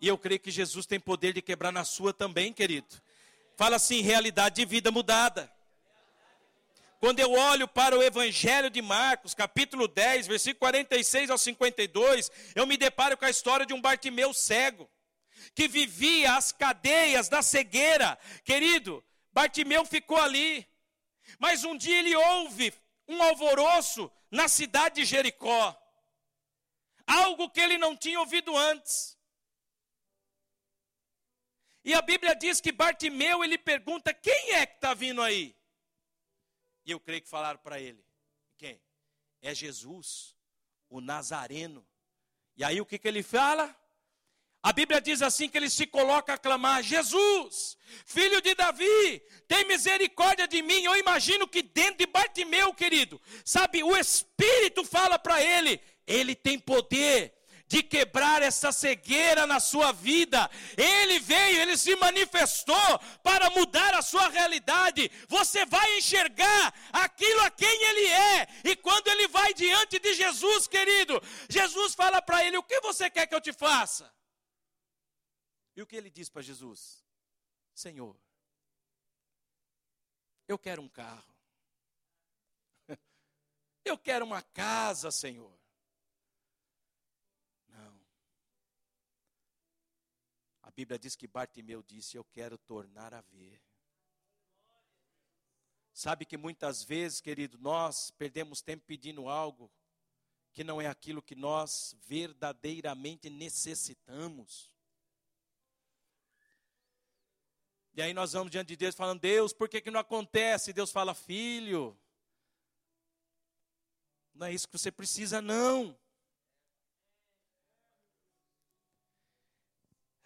E 0.00 0.06
eu 0.06 0.16
creio 0.16 0.38
que 0.38 0.52
Jesus 0.52 0.86
tem 0.86 1.00
poder 1.00 1.32
de 1.32 1.42
quebrar 1.42 1.72
na 1.72 1.84
sua 1.84 2.14
também, 2.14 2.52
querido. 2.52 2.86
Fala 3.56 3.74
assim: 3.74 4.02
realidade 4.02 4.54
de 4.54 4.64
vida 4.64 4.92
mudada. 4.92 5.52
Quando 7.06 7.20
eu 7.20 7.34
olho 7.34 7.68
para 7.68 7.96
o 7.96 8.02
Evangelho 8.02 8.68
de 8.68 8.82
Marcos, 8.82 9.32
capítulo 9.32 9.86
10, 9.86 10.26
versículo 10.26 10.58
46 10.58 11.30
ao 11.30 11.38
52, 11.38 12.32
eu 12.52 12.66
me 12.66 12.76
deparo 12.76 13.16
com 13.16 13.24
a 13.24 13.30
história 13.30 13.64
de 13.64 13.72
um 13.72 13.80
Bartimeu 13.80 14.34
cego, 14.34 14.90
que 15.54 15.68
vivia 15.68 16.34
as 16.34 16.50
cadeias 16.50 17.28
da 17.28 17.42
cegueira. 17.42 18.18
Querido, 18.42 19.04
Bartimeu 19.32 19.84
ficou 19.84 20.16
ali, 20.16 20.68
mas 21.38 21.62
um 21.62 21.76
dia 21.76 21.96
ele 21.96 22.16
ouve 22.16 22.74
um 23.06 23.22
alvoroço 23.22 24.10
na 24.28 24.48
cidade 24.48 24.96
de 24.96 25.04
Jericó, 25.04 25.80
algo 27.06 27.48
que 27.50 27.60
ele 27.60 27.78
não 27.78 27.96
tinha 27.96 28.18
ouvido 28.18 28.56
antes. 28.56 29.16
E 31.84 31.94
a 31.94 32.02
Bíblia 32.02 32.34
diz 32.34 32.60
que 32.60 32.72
Bartimeu 32.72 33.44
ele 33.44 33.56
pergunta: 33.56 34.12
quem 34.12 34.54
é 34.54 34.66
que 34.66 34.74
está 34.74 34.92
vindo 34.92 35.22
aí? 35.22 35.56
E 36.86 36.92
eu 36.92 37.00
creio 37.00 37.20
que 37.20 37.28
falaram 37.28 37.58
para 37.58 37.80
ele: 37.80 38.02
quem? 38.56 38.80
É 39.42 39.52
Jesus, 39.52 40.36
o 40.88 41.00
Nazareno. 41.00 41.84
E 42.56 42.64
aí 42.64 42.80
o 42.80 42.86
que, 42.86 42.98
que 42.98 43.08
ele 43.08 43.22
fala? 43.22 43.76
A 44.62 44.72
Bíblia 44.72 45.00
diz 45.00 45.22
assim 45.22 45.48
que 45.48 45.56
ele 45.56 45.68
se 45.68 45.86
coloca 45.86 46.34
a 46.34 46.38
clamar: 46.38 46.82
Jesus, 46.82 47.76
filho 48.04 48.40
de 48.40 48.54
Davi, 48.54 49.22
tem 49.48 49.64
misericórdia 49.66 50.46
de 50.46 50.62
mim. 50.62 50.82
Eu 50.82 50.96
imagino 50.96 51.46
que 51.46 51.62
dentro 51.62 51.98
de 51.98 52.06
Bartimeu, 52.06 52.72
querido, 52.72 53.20
sabe, 53.44 53.82
o 53.82 53.96
Espírito 53.96 54.84
fala 54.84 55.18
para 55.18 55.42
ele: 55.42 55.80
ele 56.06 56.34
tem 56.34 56.58
poder 56.58 57.36
de 57.68 57.82
quebrar 57.82 58.42
essa 58.42 58.70
cegueira 58.70 59.46
na 59.46 59.58
sua 59.60 59.92
vida. 59.92 60.50
Ele 60.76 61.18
veio, 61.18 61.60
ele 61.60 61.76
se 61.76 61.94
manifestou 61.96 62.98
para 63.22 63.50
mudar 63.50 63.94
a 63.94 64.02
sua 64.02 64.28
realidade. 64.28 65.10
Você 65.28 65.66
vai 65.66 65.98
enxergar 65.98 66.74
aquilo 66.92 67.40
a 67.42 67.50
quem 67.50 67.82
ele 67.84 68.06
é. 68.06 68.48
E 68.64 68.76
quando 68.76 69.08
ele 69.08 69.28
vai 69.28 69.52
diante 69.54 69.98
de 69.98 70.14
Jesus, 70.14 70.66
querido, 70.66 71.20
Jesus 71.48 71.94
fala 71.94 72.22
para 72.22 72.44
ele: 72.44 72.56
O 72.56 72.62
que 72.62 72.80
você 72.80 73.10
quer 73.10 73.26
que 73.26 73.34
eu 73.34 73.40
te 73.40 73.52
faça? 73.52 74.14
E 75.76 75.82
o 75.82 75.86
que 75.86 75.96
ele 75.96 76.10
diz 76.10 76.30
para 76.30 76.40
Jesus? 76.40 77.04
Senhor, 77.74 78.18
eu 80.48 80.58
quero 80.58 80.80
um 80.80 80.88
carro. 80.88 81.34
Eu 83.84 83.98
quero 83.98 84.24
uma 84.24 84.42
casa, 84.42 85.10
Senhor. 85.10 85.56
Não. 87.68 88.00
A 90.62 90.65
Bíblia 90.76 90.98
diz 90.98 91.16
que 91.16 91.26
Bartimeu 91.26 91.82
disse: 91.82 92.18
Eu 92.18 92.24
quero 92.24 92.58
tornar 92.58 93.14
a 93.14 93.22
ver. 93.22 93.62
Sabe 95.90 96.26
que 96.26 96.36
muitas 96.36 96.84
vezes, 96.84 97.18
querido, 97.18 97.56
nós 97.56 98.10
perdemos 98.10 98.60
tempo 98.60 98.84
pedindo 98.84 99.26
algo 99.26 99.72
que 100.52 100.62
não 100.62 100.78
é 100.78 100.86
aquilo 100.86 101.22
que 101.22 101.34
nós 101.34 101.96
verdadeiramente 102.06 103.30
necessitamos. 103.30 104.70
E 107.94 108.02
aí 108.02 108.12
nós 108.12 108.34
vamos 108.34 108.50
diante 108.50 108.68
de 108.68 108.76
Deus 108.76 108.94
falando, 108.94 109.20
Deus, 109.20 109.54
por 109.54 109.70
que, 109.70 109.80
que 109.80 109.90
não 109.90 110.00
acontece? 110.00 110.74
Deus 110.74 110.92
fala, 110.92 111.14
filho, 111.14 111.98
não 114.34 114.46
é 114.46 114.52
isso 114.52 114.68
que 114.68 114.78
você 114.78 114.92
precisa, 114.92 115.40
não. 115.40 115.98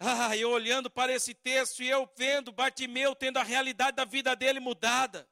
Ah, 0.03 0.35
eu 0.35 0.49
olhando 0.49 0.89
para 0.89 1.13
esse 1.13 1.31
texto 1.31 1.83
e 1.83 1.87
eu 1.87 2.09
vendo 2.17 2.51
Bartimeu 2.51 3.13
tendo 3.13 3.37
a 3.37 3.43
realidade 3.43 3.95
da 3.95 4.03
vida 4.03 4.35
dele 4.35 4.59
mudada. 4.59 5.29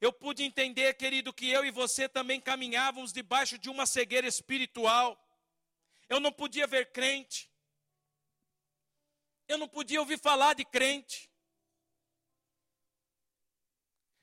Eu 0.00 0.12
pude 0.12 0.42
entender, 0.42 0.92
querido, 0.94 1.32
que 1.32 1.48
eu 1.48 1.64
e 1.64 1.70
você 1.70 2.08
também 2.08 2.40
caminhávamos 2.40 3.12
debaixo 3.12 3.56
de 3.56 3.70
uma 3.70 3.86
cegueira 3.86 4.26
espiritual. 4.26 5.16
Eu 6.08 6.18
não 6.18 6.32
podia 6.32 6.66
ver 6.66 6.90
crente. 6.90 7.48
Eu 9.46 9.56
não 9.56 9.68
podia 9.68 10.00
ouvir 10.00 10.18
falar 10.18 10.54
de 10.54 10.64
crente. 10.64 11.30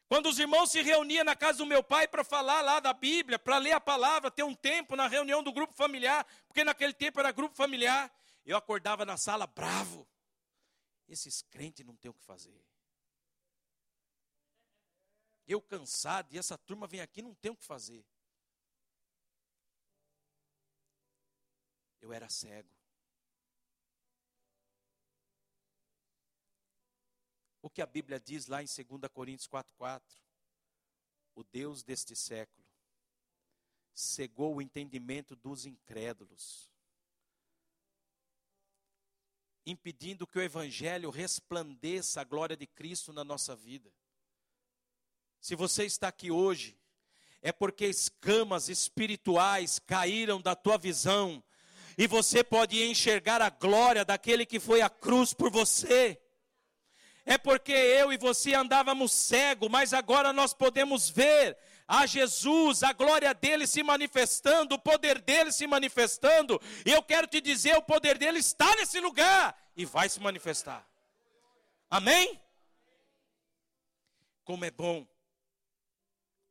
Quando 0.09 0.27
os 0.27 0.39
irmãos 0.39 0.71
se 0.71 0.82
reuniam 0.82 1.23
na 1.23 1.38
casa 1.38 1.59
do 1.59 1.65
meu 1.65 1.82
pai 1.82 2.05
para 2.05 2.25
falar 2.25 2.59
lá 2.59 2.82
da 2.82 2.91
Bíblia, 2.91 3.39
para 3.39 3.57
ler 3.57 3.71
a 3.71 3.80
palavra, 3.80 4.30
ter 4.30 4.43
um 4.43 4.55
tempo 4.55 4.97
na 4.97 5.07
reunião 5.07 5.41
do 5.41 5.53
grupo 5.53 5.73
familiar, 5.73 6.25
porque 6.49 6.65
naquele 6.65 6.93
tempo 6.93 7.17
era 7.21 7.32
grupo 7.32 7.55
familiar, 7.55 8.11
eu 8.45 8.57
acordava 8.57 9.05
na 9.05 9.17
sala 9.17 9.45
bravo. 9.45 10.07
Esses 11.07 11.41
crentes 11.41 11.85
não 11.85 11.95
têm 11.95 12.11
o 12.11 12.13
que 12.13 12.23
fazer. 12.23 12.63
Eu 15.47 15.61
cansado, 15.61 16.31
e 16.33 16.37
essa 16.37 16.57
turma 16.57 16.87
vem 16.87 17.01
aqui 17.01 17.21
não 17.21 17.33
tem 17.33 17.51
o 17.51 17.55
que 17.55 17.65
fazer. 17.65 18.05
Eu 21.99 22.13
era 22.13 22.29
cego. 22.29 22.79
o 27.61 27.69
que 27.69 27.81
a 27.81 27.85
Bíblia 27.85 28.19
diz 28.19 28.47
lá 28.47 28.63
em 28.63 28.65
2 28.65 29.11
Coríntios 29.11 29.47
4,4. 29.47 30.01
O 31.35 31.43
Deus 31.43 31.83
deste 31.83 32.15
século 32.15 32.65
cegou 33.93 34.55
o 34.55 34.61
entendimento 34.61 35.35
dos 35.35 35.65
incrédulos, 35.65 36.69
impedindo 39.70 40.28
que 40.28 40.38
o 40.38 40.41
Evangelho 40.41 41.09
resplandeça 41.09 42.22
a 42.22 42.24
glória 42.24 42.57
de 42.57 42.67
Cristo 42.67 43.13
na 43.13 43.24
nossa 43.24 43.55
vida. 43.55 43.91
Se 45.39 45.55
você 45.55 45.86
está 45.86 46.07
aqui 46.09 46.32
hoje, 46.32 46.78
é 47.41 47.51
porque 47.51 47.86
escamas 47.86 48.67
espirituais 48.67 49.80
caíram 49.80 50.41
da 50.41 50.55
tua 50.55 50.78
visão, 50.78 51.43
e 51.97 52.07
você 52.07 52.43
pode 52.43 52.84
enxergar 52.84 53.41
a 53.41 53.49
glória 53.49 54.03
daquele 54.05 54.45
que 54.45 54.59
foi 54.59 54.82
à 54.82 54.89
cruz 54.89 55.34
por 55.34 55.49
você 55.49 56.20
é 57.30 57.38
porque 57.38 57.72
eu 57.72 58.11
e 58.11 58.17
você 58.17 58.55
andávamos 58.55 59.11
cego, 59.11 59.70
mas 59.70 59.93
agora 59.93 60.34
nós 60.34 60.51
podemos 60.51 61.11
ver 61.11 61.55
a 61.91 62.05
Jesus, 62.05 62.83
a 62.83 62.93
glória 62.93 63.33
dele 63.33 63.65
se 63.65 63.81
manifestando, 63.81 64.75
o 64.75 64.79
poder 64.79 65.19
dele 65.19 65.51
se 65.51 65.65
manifestando, 65.65 66.61
e 66.85 66.91
eu 66.91 67.01
quero 67.01 67.25
te 67.25 67.41
dizer: 67.41 67.75
o 67.75 67.81
poder 67.81 68.15
dele 68.15 68.37
está 68.37 68.75
nesse 68.75 68.99
lugar 68.99 69.59
e 69.75 69.85
vai 69.85 70.07
se 70.07 70.19
manifestar. 70.19 70.87
Amém? 71.89 72.39
Como 74.43 74.63
é 74.63 74.69
bom. 74.69 75.07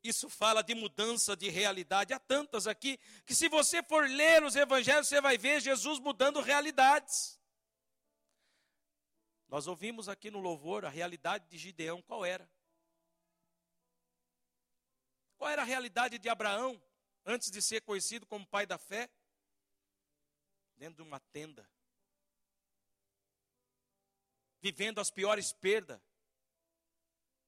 Isso 0.03 0.28
fala 0.28 0.61
de 0.61 0.74
mudança 0.74 1.36
de 1.36 1.49
realidade. 1.49 2.12
Há 2.12 2.18
tantas 2.18 2.66
aqui 2.66 2.99
que, 3.24 3.34
se 3.34 3.49
você 3.49 3.80
for 3.80 4.09
ler 4.09 4.43
os 4.43 4.57
evangelhos, 4.57 5.07
você 5.07 5.20
vai 5.20 5.39
ver 5.39 5.61
Jesus 5.61 6.01
mudando 6.01 6.41
realidades. 6.41 7.39
Nós 9.49 9.68
ouvimos 9.68 10.09
aqui 10.09 10.32
no 10.32 10.41
louvor 10.41 10.84
a 10.84 10.89
realidade 10.89 11.47
de 11.49 11.57
Gideão, 11.57 12.03
qual 12.03 12.24
era? 12.24 12.49
Qual 15.39 15.51
era 15.51 15.62
a 15.62 15.64
realidade 15.64 16.18
de 16.18 16.28
Abraão 16.28 16.82
antes 17.24 17.51
de 17.51 17.62
ser 17.62 17.80
conhecido 17.82 18.26
como 18.26 18.47
pai 18.47 18.66
da 18.66 18.76
fé? 18.76 19.09
Dentro 20.76 20.97
de 20.97 21.03
uma 21.03 21.20
tenda. 21.20 21.68
Vivendo 24.61 25.01
as 25.01 25.11
piores 25.11 25.53
perdas. 25.53 26.01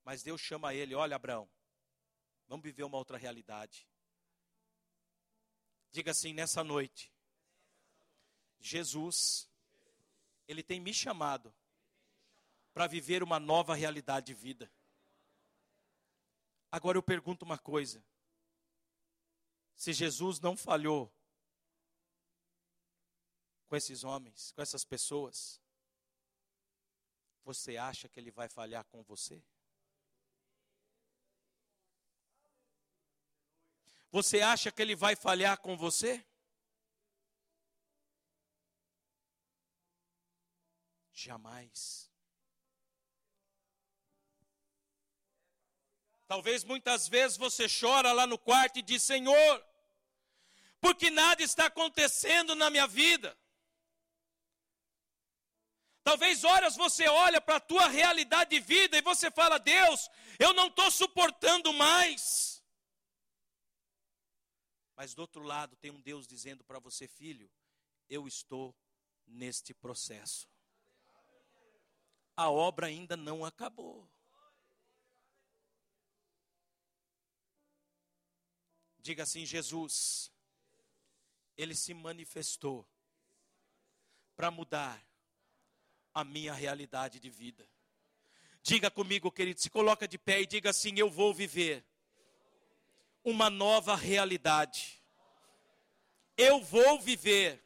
Mas 0.05 0.23
Deus 0.23 0.41
chama 0.41 0.73
ele: 0.73 0.95
olha, 0.95 1.17
Abraão, 1.17 1.51
vamos 2.47 2.63
viver 2.63 2.85
uma 2.85 2.97
outra 2.97 3.19
realidade. 3.19 3.89
Diga 5.91 6.13
assim: 6.13 6.33
nessa 6.33 6.63
noite, 6.63 7.13
Jesus, 8.61 9.51
Ele 10.47 10.63
tem 10.63 10.79
me 10.79 10.95
chamado 10.95 11.53
para 12.73 12.87
viver 12.87 13.23
uma 13.23 13.41
nova 13.41 13.75
realidade 13.75 14.27
de 14.27 14.35
vida. 14.35 14.71
Agora 16.71 16.97
eu 16.97 17.03
pergunto 17.03 17.45
uma 17.45 17.59
coisa: 17.59 18.05
se 19.77 19.93
Jesus 19.93 20.39
não 20.41 20.57
falhou 20.57 21.13
com 23.67 23.77
esses 23.77 24.05
homens, 24.05 24.53
com 24.53 24.63
essas 24.63 24.85
pessoas, 24.85 25.61
você 27.45 27.77
acha 27.77 28.09
que 28.09 28.21
ele 28.21 28.31
vai 28.31 28.49
falhar 28.49 28.85
com 28.85 29.03
você? 29.03 29.43
Você 34.13 34.41
acha 34.41 34.73
que 34.73 34.83
ele 34.83 34.97
vai 34.97 35.15
falhar 35.15 35.57
com 35.59 35.77
você? 35.77 36.25
Jamais. 41.13 42.10
Talvez 46.31 46.63
muitas 46.63 47.09
vezes 47.09 47.37
você 47.37 47.67
chora 47.69 48.13
lá 48.13 48.25
no 48.25 48.39
quarto 48.39 48.79
e 48.79 48.83
diz: 48.83 49.03
Senhor, 49.03 49.67
porque 50.81 51.11
nada 51.11 51.43
está 51.43 51.67
acontecendo 51.67 52.55
na 52.55 52.71
minha 52.71 52.87
vida. 52.87 53.37
Talvez 56.05 56.45
horas 56.45 56.77
você 56.77 57.09
olha 57.09 57.41
para 57.41 57.57
a 57.57 57.67
tua 57.73 57.89
realidade 57.89 58.51
de 58.51 58.61
vida 58.61 58.97
e 58.97 59.03
você 59.03 59.29
fala: 59.29 59.59
Deus, 59.59 60.09
eu 60.39 60.53
não 60.53 60.69
estou 60.69 60.89
suportando 60.93 61.73
mais. 61.73 62.63
Mas 64.95 65.13
do 65.17 65.23
outro 65.23 65.43
lado 65.43 65.75
tem 65.79 65.91
um 65.91 66.01
Deus 66.01 66.29
dizendo 66.29 66.63
para 66.63 66.79
você, 66.79 67.09
filho, 67.09 67.51
eu 68.09 68.29
estou 68.29 68.73
neste 69.27 69.75
processo. 69.75 70.49
A 72.37 72.49
obra 72.49 72.87
ainda 72.87 73.17
não 73.17 73.45
acabou. 73.45 74.09
Diga 79.03 79.23
assim: 79.23 79.47
Jesus, 79.47 80.31
Ele 81.57 81.75
se 81.75 81.95
manifestou 81.95 82.87
para 84.37 84.51
mudar 84.51 85.03
a 86.13 86.25
minha 86.25 86.53
realidade 86.53 87.19
de 87.19 87.31
vida. 87.31 87.69
Diga 88.63 88.91
comigo, 88.91 89.31
querido, 89.31 89.61
se 89.61 89.71
coloca 89.71 90.07
de 90.07 90.19
pé 90.19 90.41
e 90.43 90.47
diga 90.47 90.71
assim: 90.71 90.99
Eu 90.99 91.11
vou 91.11 91.33
viver 91.33 91.85
uma 93.25 93.49
nova 93.49 93.97
realidade. 93.97 95.03
Eu 96.37 96.61
vou 96.63 97.01
viver 97.01 97.63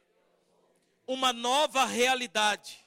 uma 1.07 1.33
nova 1.33 1.85
realidade. 1.85 2.84